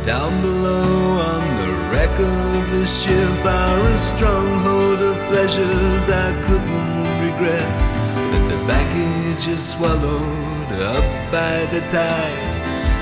Down 0.05 0.39
below 0.39 1.17
on 1.17 1.41
the 1.57 1.71
wreck 1.89 2.19
of 2.19 2.69
the 2.69 2.85
ship 2.85 3.43
are 3.43 3.79
a 3.89 3.97
stronghold 3.97 5.01
of 5.01 5.15
pleasures 5.29 6.09
I 6.09 6.31
couldn't 6.45 7.21
regret. 7.25 7.67
But 8.13 8.47
the 8.49 8.67
baggage 8.67 9.47
is 9.47 9.67
swallowed 9.67 10.71
up 10.73 11.31
by 11.31 11.65
the 11.73 11.81
tide 11.87 12.55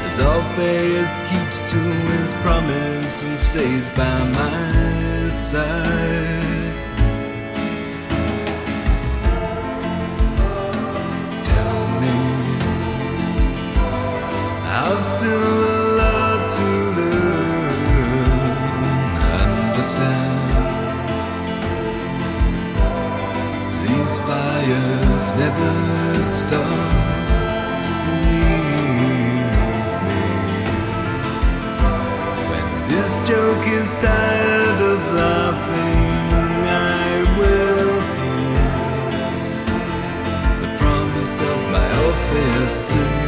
as 0.06 0.18
Orpheus 0.18 1.18
keeps 1.30 1.62
to 1.74 1.78
his 1.78 2.34
promise 2.36 3.22
and 3.24 3.38
stays 3.38 3.90
by 3.92 4.24
my 4.40 5.28
side. 5.28 6.74
Tell 11.44 12.00
me, 12.00 12.18
I've 14.72 15.06
still 15.06 15.73
fires 24.64 25.28
never 25.36 26.24
stop. 26.24 26.62
Leave 28.24 28.72
me 30.08 30.26
when 32.50 32.68
this 32.90 33.12
joke 33.28 33.68
is 33.68 33.92
tired 33.94 34.82
of 34.82 35.00
laughing. 35.14 36.02
I 36.66 37.12
will 37.40 38.02
hear 38.20 38.70
the 40.62 40.70
promise 40.78 41.42
of 41.42 41.58
my 41.72 41.88
Orpheus 42.06 42.74
sing. 42.88 43.23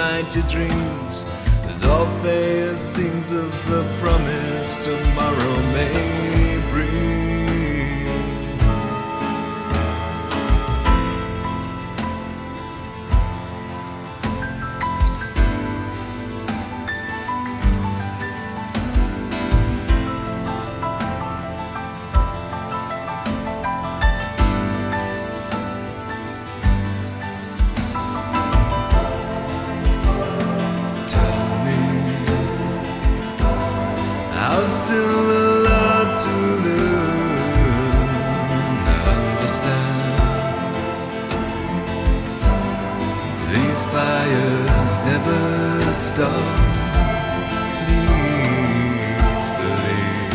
Mighty 0.00 0.40
dreams. 0.54 1.14
As 1.70 1.82
Orpheus 1.82 2.80
sings 2.80 3.32
of 3.32 3.52
the 3.70 3.82
promise 4.00 4.70
tomorrow 4.86 5.56
may 5.74 6.19
These 43.70 43.84
fires 43.84 44.92
never 45.06 45.92
stop. 45.92 46.56
Please 47.86 49.48
believe 49.60 50.34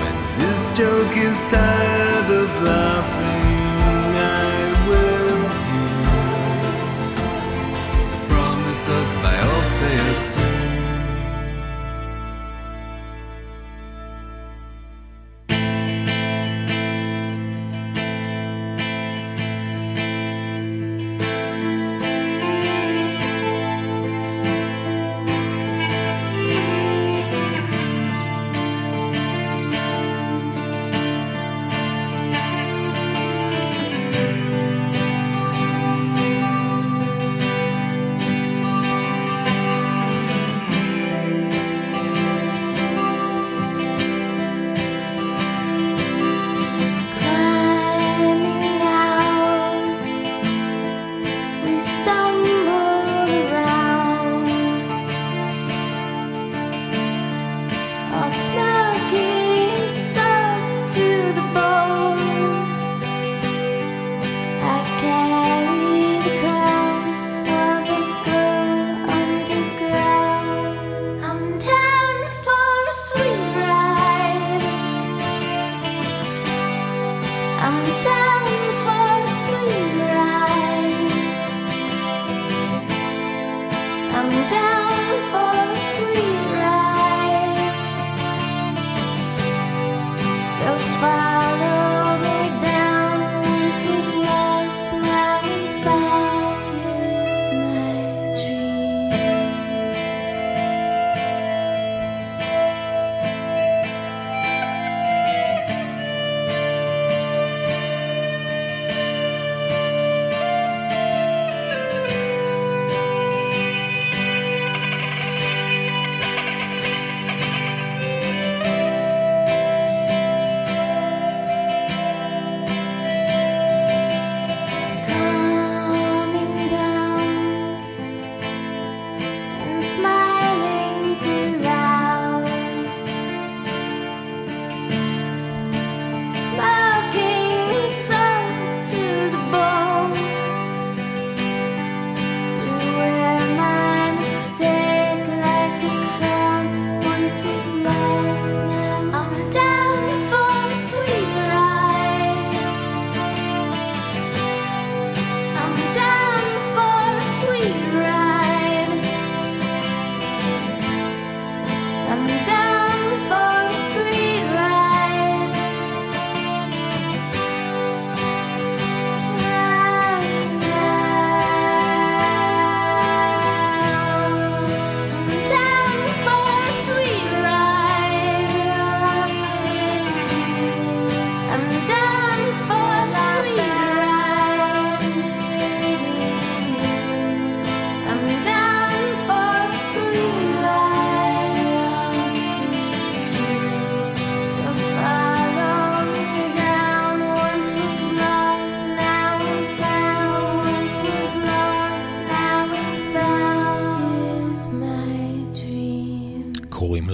when 0.00 0.16
this 0.40 0.60
joke 0.76 1.16
is 1.16 1.38
tired 1.54 2.28
of 2.42 2.50
laughing, 2.60 3.33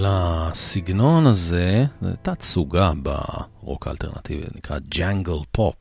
הסגנון 0.05 1.27
הזה, 1.27 1.85
זה 2.01 2.13
תת-סוגה 2.21 2.91
ברוק 3.03 3.87
האלטרנטיבי, 3.87 4.45
נקרא 4.55 4.79
jangle 4.89 5.37
pop. 5.51 5.75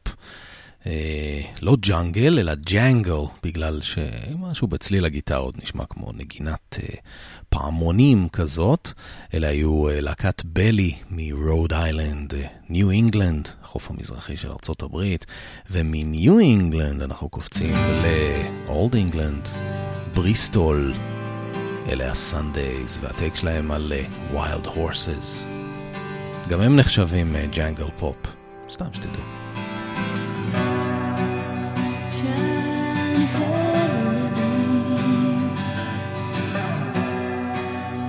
אה, 0.86 1.40
לא 1.62 1.76
jungle, 1.80 2.38
אלא 2.38 2.54
jangle, 2.54 3.20
בגלל 3.42 3.80
שמשהו 3.80 4.68
בצליל 4.68 5.04
הגיטרות 5.04 5.62
נשמע 5.62 5.84
כמו 5.86 6.12
נגינת 6.12 6.78
אה, 6.82 6.94
פעמונים 7.48 8.28
כזאת. 8.28 8.92
אלה 9.34 9.48
היו 9.48 9.88
אה, 9.88 10.00
להקת 10.00 10.42
Belly 10.44 10.94
מרוד 11.10 11.72
איילנד, 11.72 12.34
ניו 12.68 12.90
אינגלנד, 12.90 13.48
החוף 13.62 13.90
המזרחי 13.90 14.36
של 14.36 14.50
ארצות 14.50 14.82
הברית, 14.82 15.26
ומניו 15.70 16.38
אינגלנד 16.38 17.02
אנחנו 17.02 17.28
קופצים 17.28 17.74
ל 18.66 18.73
Old 18.73 18.94
England, 18.94 19.48
בריסטול. 20.14 20.92
אלה 21.88 22.10
ה 22.10 22.20
Sundays, 22.20 22.98
וה 23.02 23.13
take 23.13 23.34
שלהם 23.34 23.70
על 23.70 23.92
Wild 24.32 24.66
אה, 24.66 24.70
Horses. 24.70 25.46
גם 26.48 26.60
הם 26.60 26.76
נחשבים 26.76 27.36
jangle 27.52 27.84
אה, 27.84 27.90
pop, 27.96 28.16
סתם 28.70 28.86
שתדעו. 28.92 29.22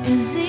Is 0.04 0.36
easy 0.36 0.41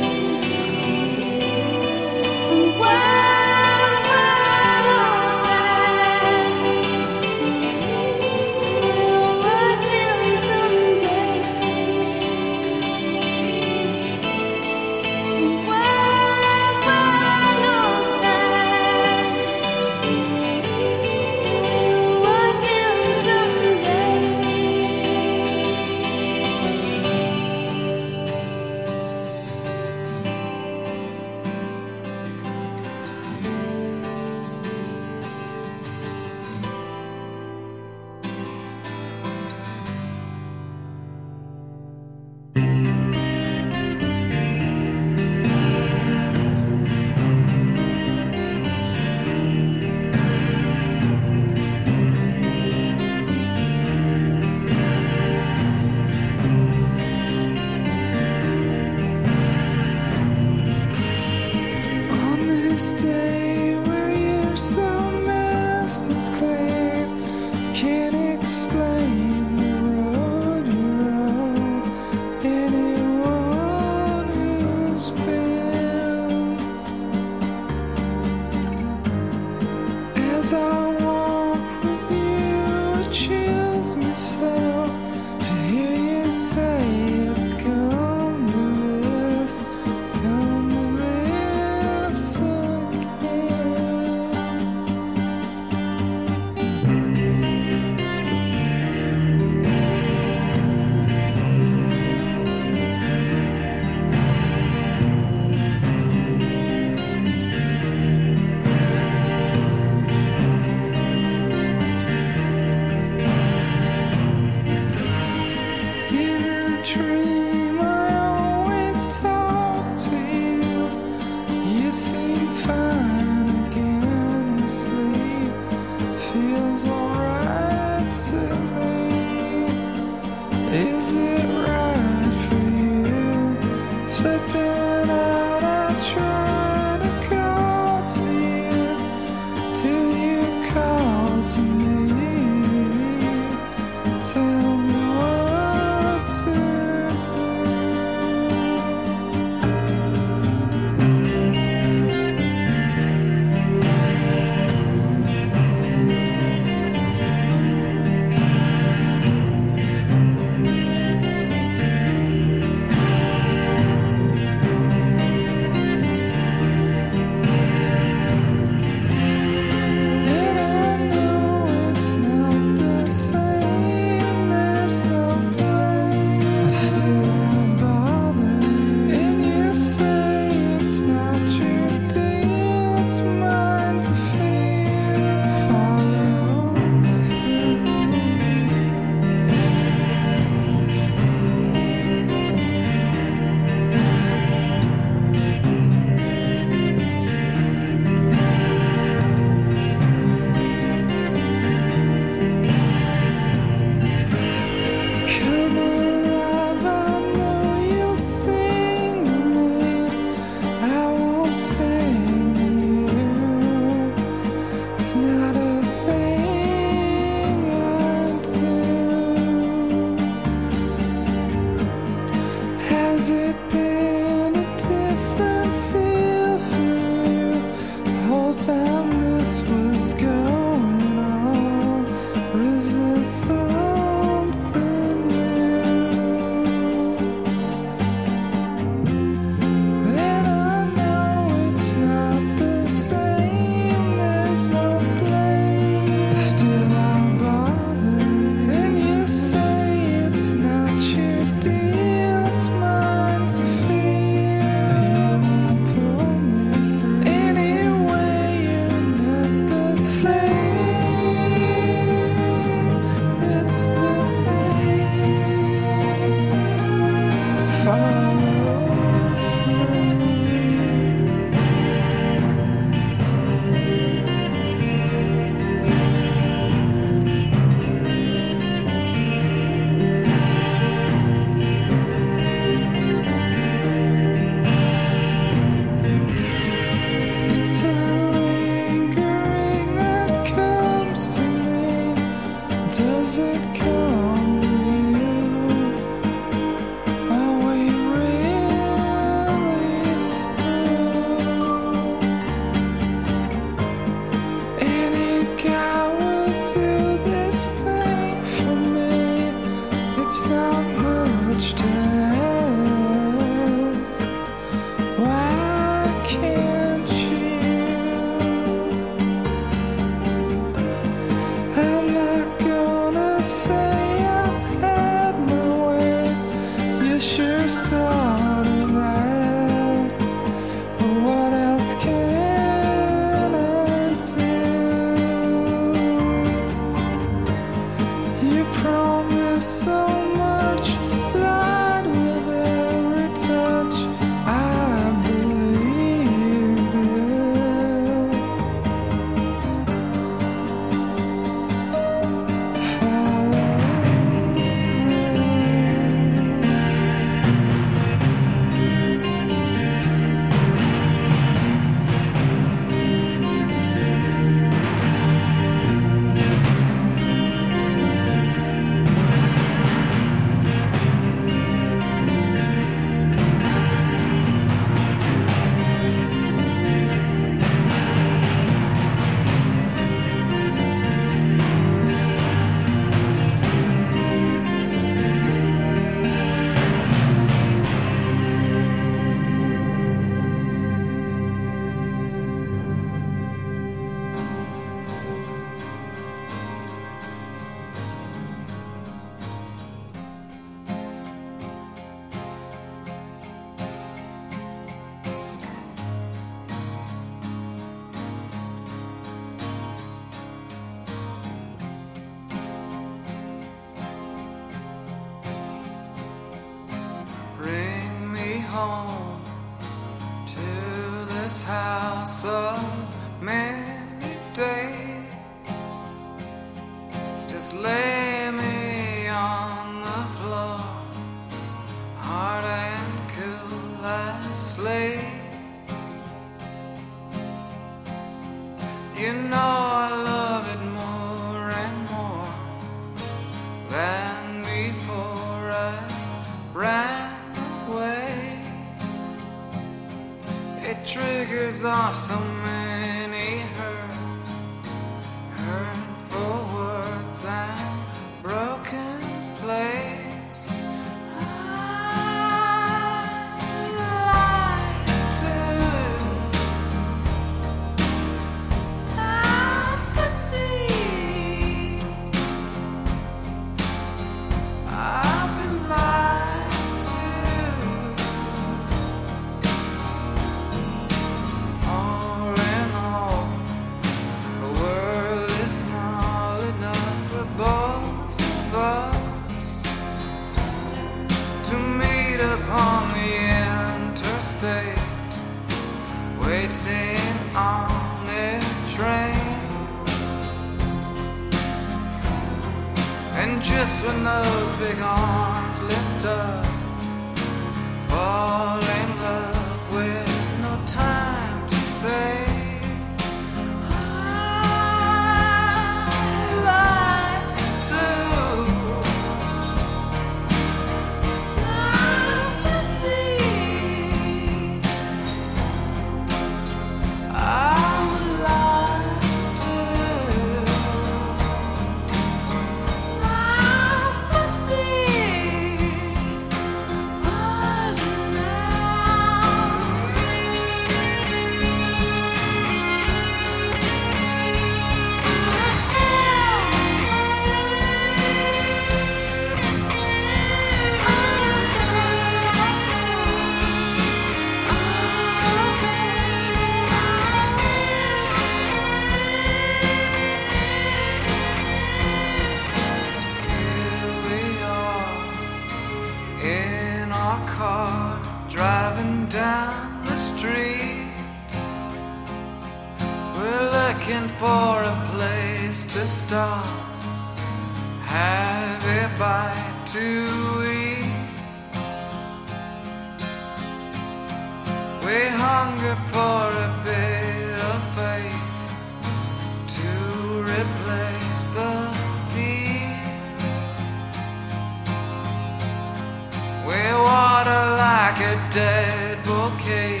dead 598.52 599.18
bouquet. 599.24 600.00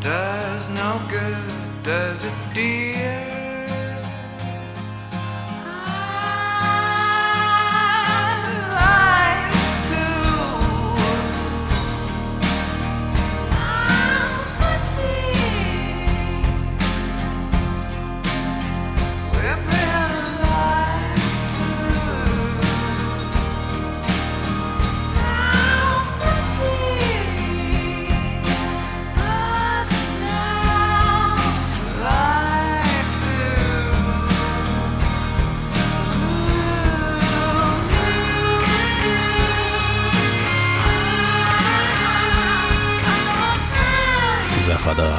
Does 0.00 0.70
no 0.70 1.00
good, 1.10 1.82
does 1.82 2.24
it, 2.24 2.54
dear? 2.54 3.25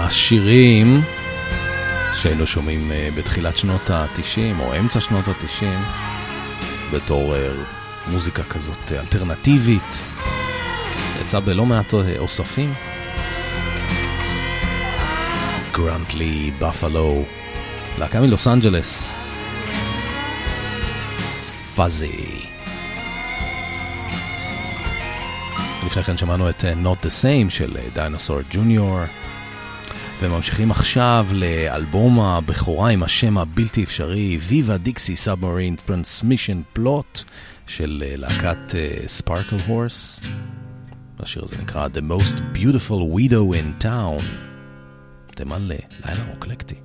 השירים 0.08 1.02
שהיינו 2.14 2.48
שומעים 2.48 2.92
אה, 2.92 3.10
בתחילת 3.16 3.58
שנות 3.58 3.90
ה-90 3.90 4.60
או 4.60 4.80
אמצע 4.80 5.00
שנות 5.00 5.28
ה-90 5.28 5.66
בתור 6.94 7.36
אה, 7.36 7.50
מוזיקה 8.08 8.44
כזאת 8.44 8.92
אה, 8.92 9.00
אלטרנטיבית. 9.00 10.04
יצא 11.22 11.40
בלא 11.40 11.66
מעט 11.66 11.94
אוספים. 12.18 12.74
גרנטלי, 15.72 16.52
בפלו, 16.60 17.24
להקה 18.00 18.22
מלוס 18.22 18.48
אנג'לס. 18.48 19.14
פאזי. 21.76 22.46
לפני 25.86 26.04
כן 26.04 26.18
שמענו 26.18 26.50
את 26.50 26.64
Not 26.64 27.06
the 27.06 27.10
Same 27.10 27.50
של 27.50 27.78
דיינוסור 27.94 28.40
ג'וניור. 28.52 29.00
וממשיכים 30.20 30.72
עכשיו 30.72 31.28
לאלבום 31.32 32.20
הבכורה 32.20 32.90
עם 32.90 33.04
השם 33.04 33.38
הבלתי 33.38 33.84
אפשרי, 33.84 34.40
Viva 34.50 34.88
Dixie 34.88 35.28
Submarine 35.28 35.90
Transmission 35.90 36.80
Plot 36.80 37.24
של 37.68 38.04
אה, 38.08 38.16
להקת 38.18 38.76
ספרקל 39.08 39.56
הורס. 39.68 40.22
השיר 41.20 41.44
הזה 41.44 41.58
נקרא 41.58 41.88
The 41.88 42.12
Most 42.12 42.36
Beautiful 42.56 43.18
Widow 43.18 43.54
in 43.54 43.84
Town. 43.84 44.24
תימן 45.36 45.62
ללילה 45.62 46.24
רוקלקטי. 46.30 46.76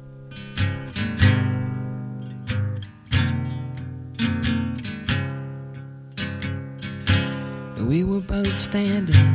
We 7.92 8.04
were 8.04 8.24
both 8.34 8.56
standing 8.56 9.28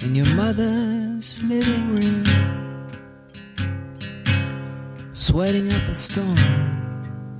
in 0.00 0.14
your 0.18 0.30
living 1.42 1.96
room, 1.96 2.24
sweating 5.14 5.72
up 5.72 5.88
a 5.88 5.94
storm 5.94 6.36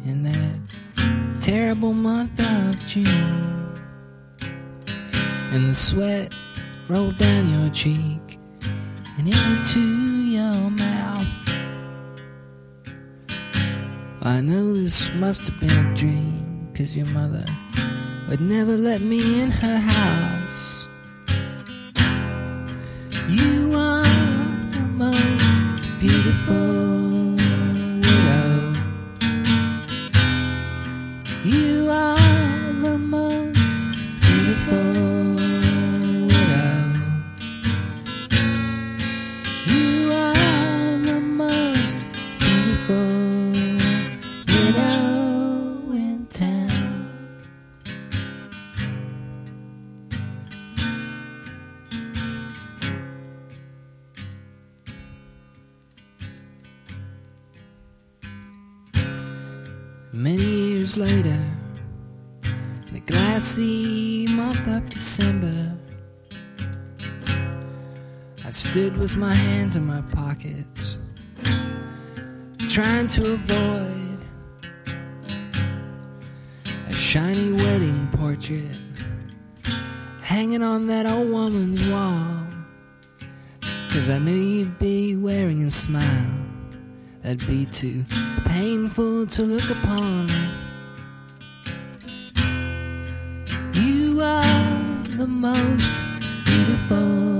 in 0.06 0.22
that 0.22 1.40
terrible 1.42 1.92
month 1.92 2.40
of 2.40 2.82
June. 2.86 3.78
And 5.52 5.68
the 5.68 5.74
sweat 5.74 6.34
rolled 6.88 7.18
down 7.18 7.50
your 7.50 7.68
cheek 7.70 8.38
and 9.18 9.28
into 9.28 9.80
your 9.80 10.70
mouth. 10.70 11.26
I 14.22 14.40
know 14.40 14.72
this 14.72 15.14
must 15.20 15.46
have 15.48 15.60
been 15.60 15.86
a 15.86 15.94
dream, 15.94 16.72
cause 16.74 16.96
your 16.96 17.06
mother 17.06 17.44
would 18.30 18.40
never 18.40 18.72
let 18.72 19.02
me 19.02 19.42
in 19.42 19.50
her 19.50 19.76
house. 19.76 20.88
You 23.28 23.65
most 24.96 25.98
beautiful 25.98 26.95
in 69.76 69.86
my 69.86 70.00
pockets, 70.12 70.96
trying 72.66 73.06
to 73.06 73.34
avoid 73.34 74.18
a 76.88 76.94
shiny 76.94 77.52
wedding 77.52 78.08
portrait 78.12 78.78
hanging 80.22 80.62
on 80.62 80.86
that 80.86 81.04
old 81.06 81.30
woman's 81.30 81.86
wall. 81.88 82.46
Cause 83.90 84.08
I 84.08 84.18
knew 84.18 84.32
you'd 84.32 84.78
be 84.78 85.14
wearing 85.14 85.62
a 85.64 85.70
smile 85.70 86.32
that'd 87.22 87.46
be 87.46 87.66
too 87.66 88.06
painful 88.46 89.26
to 89.26 89.42
look 89.42 89.68
upon. 89.70 90.28
You 93.74 94.22
are 94.22 95.02
the 95.18 95.26
most 95.26 95.92
beautiful 96.46 97.35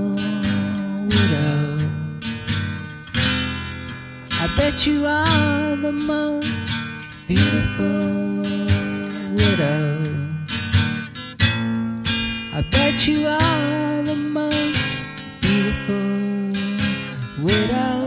Bet 4.67 4.85
you 4.85 5.05
are 5.05 5.77
the 5.77 5.93
most 5.93 6.69
beautiful 7.25 8.41
widow. 9.31 10.13
I 12.51 12.65
bet 12.69 13.07
you 13.07 13.25
are 13.27 14.03
the 14.03 14.13
most 14.13 14.89
beautiful 15.39 16.51
widow 17.45 18.06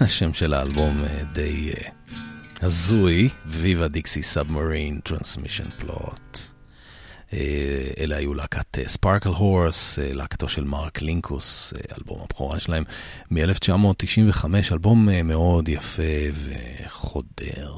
השם 0.00 0.34
של 0.34 0.54
האלבום 0.54 1.04
אה, 1.04 1.22
די 1.32 1.70
אה, 1.70 1.88
הזוי, 2.62 3.28
ויבה 3.46 3.88
דיקסי 3.88 4.22
סאבמרין 4.22 5.00
טרנסמישן 5.04 5.70
פלוט. 5.78 6.38
אלה 7.98 8.16
היו 8.16 8.34
להקת 8.34 8.78
Sparklehorse, 8.86 9.98
להקתו 10.02 10.48
של 10.48 10.64
מרק 10.64 11.02
לינקוס, 11.02 11.72
אה, 11.76 11.96
אלבום 11.98 12.18
הבכורה 12.22 12.58
שלהם 12.58 12.84
מ-1995, 13.30 14.44
אלבום 14.72 15.08
אה, 15.08 15.22
מאוד 15.22 15.68
יפה 15.68 16.02
וחודר. 16.32 17.74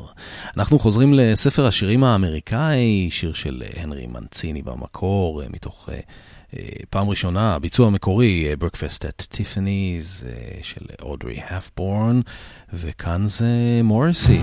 אנחנו 0.57 0.79
חוזרים 0.79 1.15
לספר 1.15 1.67
השירים 1.67 2.05
האמריקאי, 2.05 3.09
שיר 3.11 3.33
של 3.33 3.63
אה, 3.67 3.83
הנרי 3.83 4.07
מנציני 4.07 4.63
במקור, 4.63 5.43
אה, 5.43 5.47
מתוך 5.51 5.89
אה, 5.89 5.95
אה, 5.95 6.01
פעם 6.90 7.10
ראשונה, 7.10 7.56
הביצוע 7.56 7.88
המקורי, 7.88 8.56
ברקפסט 8.56 9.06
את 9.06 9.26
טיפניז 9.30 10.24
של 10.62 10.86
אודרי 11.02 11.40
הפבורן, 11.50 12.22
וכאן 12.74 13.28
זה 13.28 13.82
מוריסי, 13.84 14.42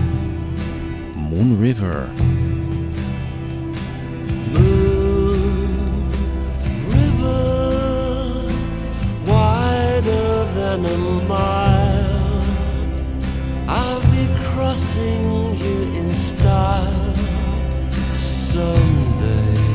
מון 1.15 1.61
ריבר. 1.61 2.05
river 6.89 8.47
wider 9.25 10.45
than 10.57 10.85
a 10.85 10.97
mile. 11.27 12.43
I'll 13.67 14.01
be 14.17 14.25
crossing 14.47 15.55
you 15.63 15.77
in 15.99 16.15
style 16.15 17.15
someday. 18.09 19.74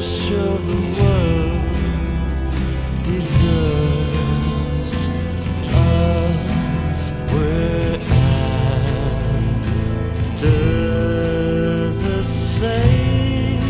sure 0.00 0.58
the 0.58 0.76
world 1.00 1.60
deserves 3.02 4.98
us. 5.72 7.12
We're 7.32 7.98
after 10.26 10.58
the 11.92 12.22
same 12.24 13.60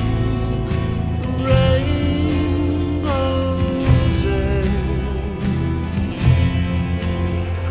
rainbows. 1.45 2.97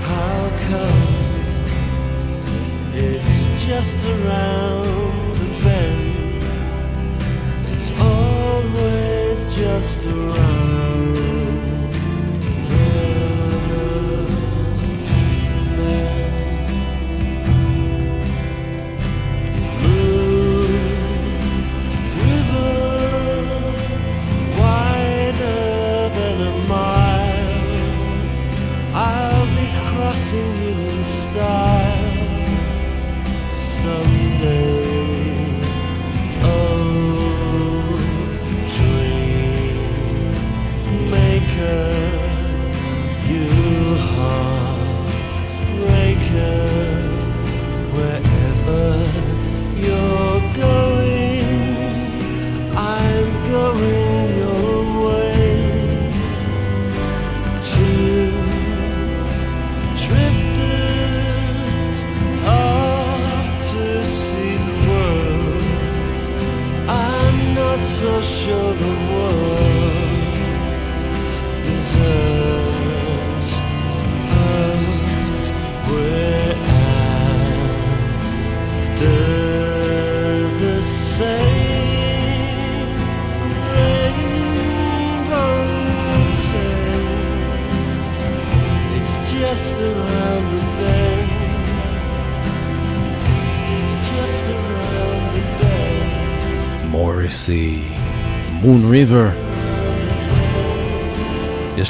How 0.02 0.40
come 0.70 1.08
it's 2.94 3.36
just 3.66 3.98
around 4.06 4.75
to 10.06 10.12
run. 10.12 10.45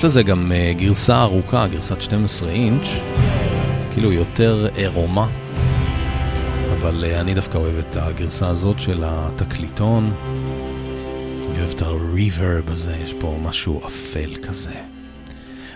לזה 0.05 0.23
גם 0.23 0.51
אה, 0.51 0.73
גרסה 0.77 1.21
ארוכה, 1.21 1.67
גרסת 1.67 2.01
12 2.01 2.49
אינץ', 2.49 2.87
כאילו 3.93 4.11
יותר 4.11 4.67
עירומה, 4.75 5.27
אבל 6.73 7.05
אה, 7.07 7.21
אני 7.21 7.33
דווקא 7.33 7.57
אוהב 7.57 7.77
את 7.77 7.95
הגרסה 7.95 8.47
הזאת 8.47 8.79
של 8.79 9.03
התקליטון. 9.05 10.13
אני 11.49 11.59
אוהב 11.59 11.69
את 11.69 11.81
הריברב 11.81 12.71
הזה, 12.71 12.95
יש 12.95 13.13
פה 13.19 13.37
משהו 13.43 13.81
אפל 13.87 14.35
כזה. 14.47 14.73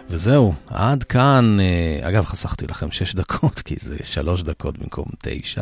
וזהו, 0.10 0.54
עד 0.68 1.04
כאן, 1.04 1.58
אה, 1.60 2.10
אגב 2.10 2.26
חסכתי 2.26 2.68
לכם 2.68 2.92
6 2.92 3.16
דקות, 3.16 3.60
כי 3.66 3.76
זה 3.80 3.98
3 4.04 4.44
דקות 4.44 4.78
במקום 4.78 5.06
9. 5.22 5.62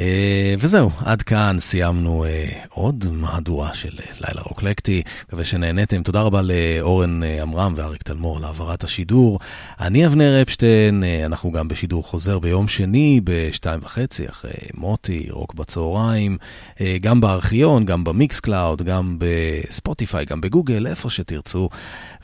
אה, 0.00 0.54
וזהו, 0.58 0.90
עד 1.04 1.22
כאן 1.22 1.56
סיימנו 1.58 2.24
אה, 2.24 2.48
עוד 2.68 3.06
מהדורה 3.12 3.74
של 3.74 3.98
אה, 3.98 4.12
לילה 4.20 4.42
רוקלקטי. 4.42 5.02
מקווה 5.26 5.44
שנהניתם. 5.44 6.02
תודה 6.02 6.20
רבה 6.20 6.40
לאורן 6.42 7.22
עמרם 7.22 7.72
ואריק 7.76 8.02
תלמור 8.02 8.36
על 8.36 8.44
העברת 8.44 8.84
השידור. 8.84 9.38
אני 9.80 10.06
אבנר 10.06 10.42
אפשטיין, 10.42 11.04
אנחנו 11.24 11.52
גם 11.52 11.68
בשידור 11.68 12.04
חוזר 12.04 12.38
ביום 12.38 12.68
שני 12.68 13.20
בשתיים 13.24 13.80
וחצי 13.82 14.28
אחרי 14.28 14.52
מוטי, 14.74 15.26
רוק 15.30 15.54
בצהריים, 15.54 16.38
גם 17.00 17.20
בארכיון, 17.20 17.84
גם 17.84 18.04
ב 18.04 18.40
Mixcloud, 18.40 18.82
גם 18.82 19.16
בספוטיפיי, 19.18 20.24
גם 20.24 20.40
בגוגל, 20.40 20.86
איפה 20.86 21.10
שתרצו. 21.10 21.68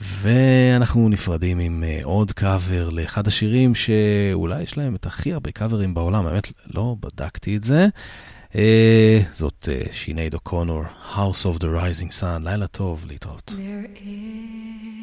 ואנחנו 0.01 1.09
נפרדים 1.09 1.59
עם 1.59 1.85
אה, 1.86 2.01
עוד 2.02 2.32
קאבר 2.32 2.89
לאחד 2.90 3.27
השירים 3.27 3.74
שאולי 3.74 4.62
יש 4.62 4.78
להם 4.78 4.94
את 4.94 5.06
הכי 5.06 5.32
הרבה 5.32 5.51
קאברים 5.51 5.94
בעולם, 5.94 6.27
האמת 6.27 6.52
לא 6.74 6.97
בדקתי 7.01 7.56
את 7.56 7.64
זה. 7.64 7.86
אה, 8.55 9.20
זאת 9.35 9.68
אה, 9.73 9.93
שינייד 9.93 10.35
אוקונור, 10.35 10.82
House 11.14 11.47
of 11.47 11.59
the 11.59 11.66
Rising 11.66 12.20
Sun, 12.20 12.43
לילה 12.44 12.66
טוב, 12.66 13.05
להתראות. 13.09 13.52
There 13.56 13.98
is 13.98 14.95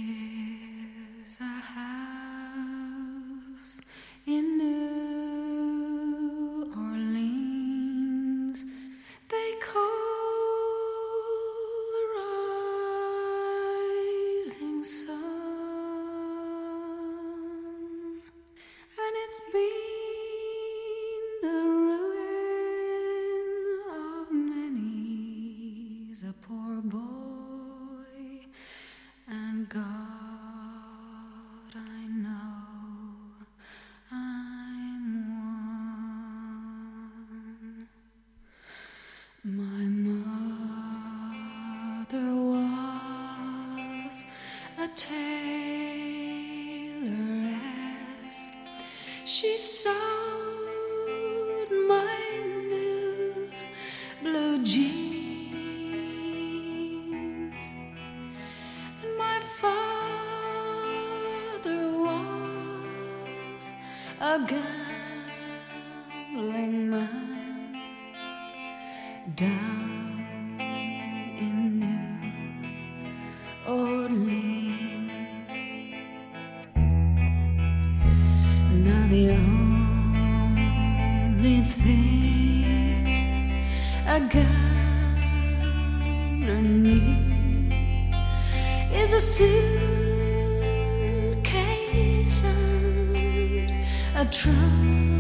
I 94.24 94.26
try. 94.28 95.13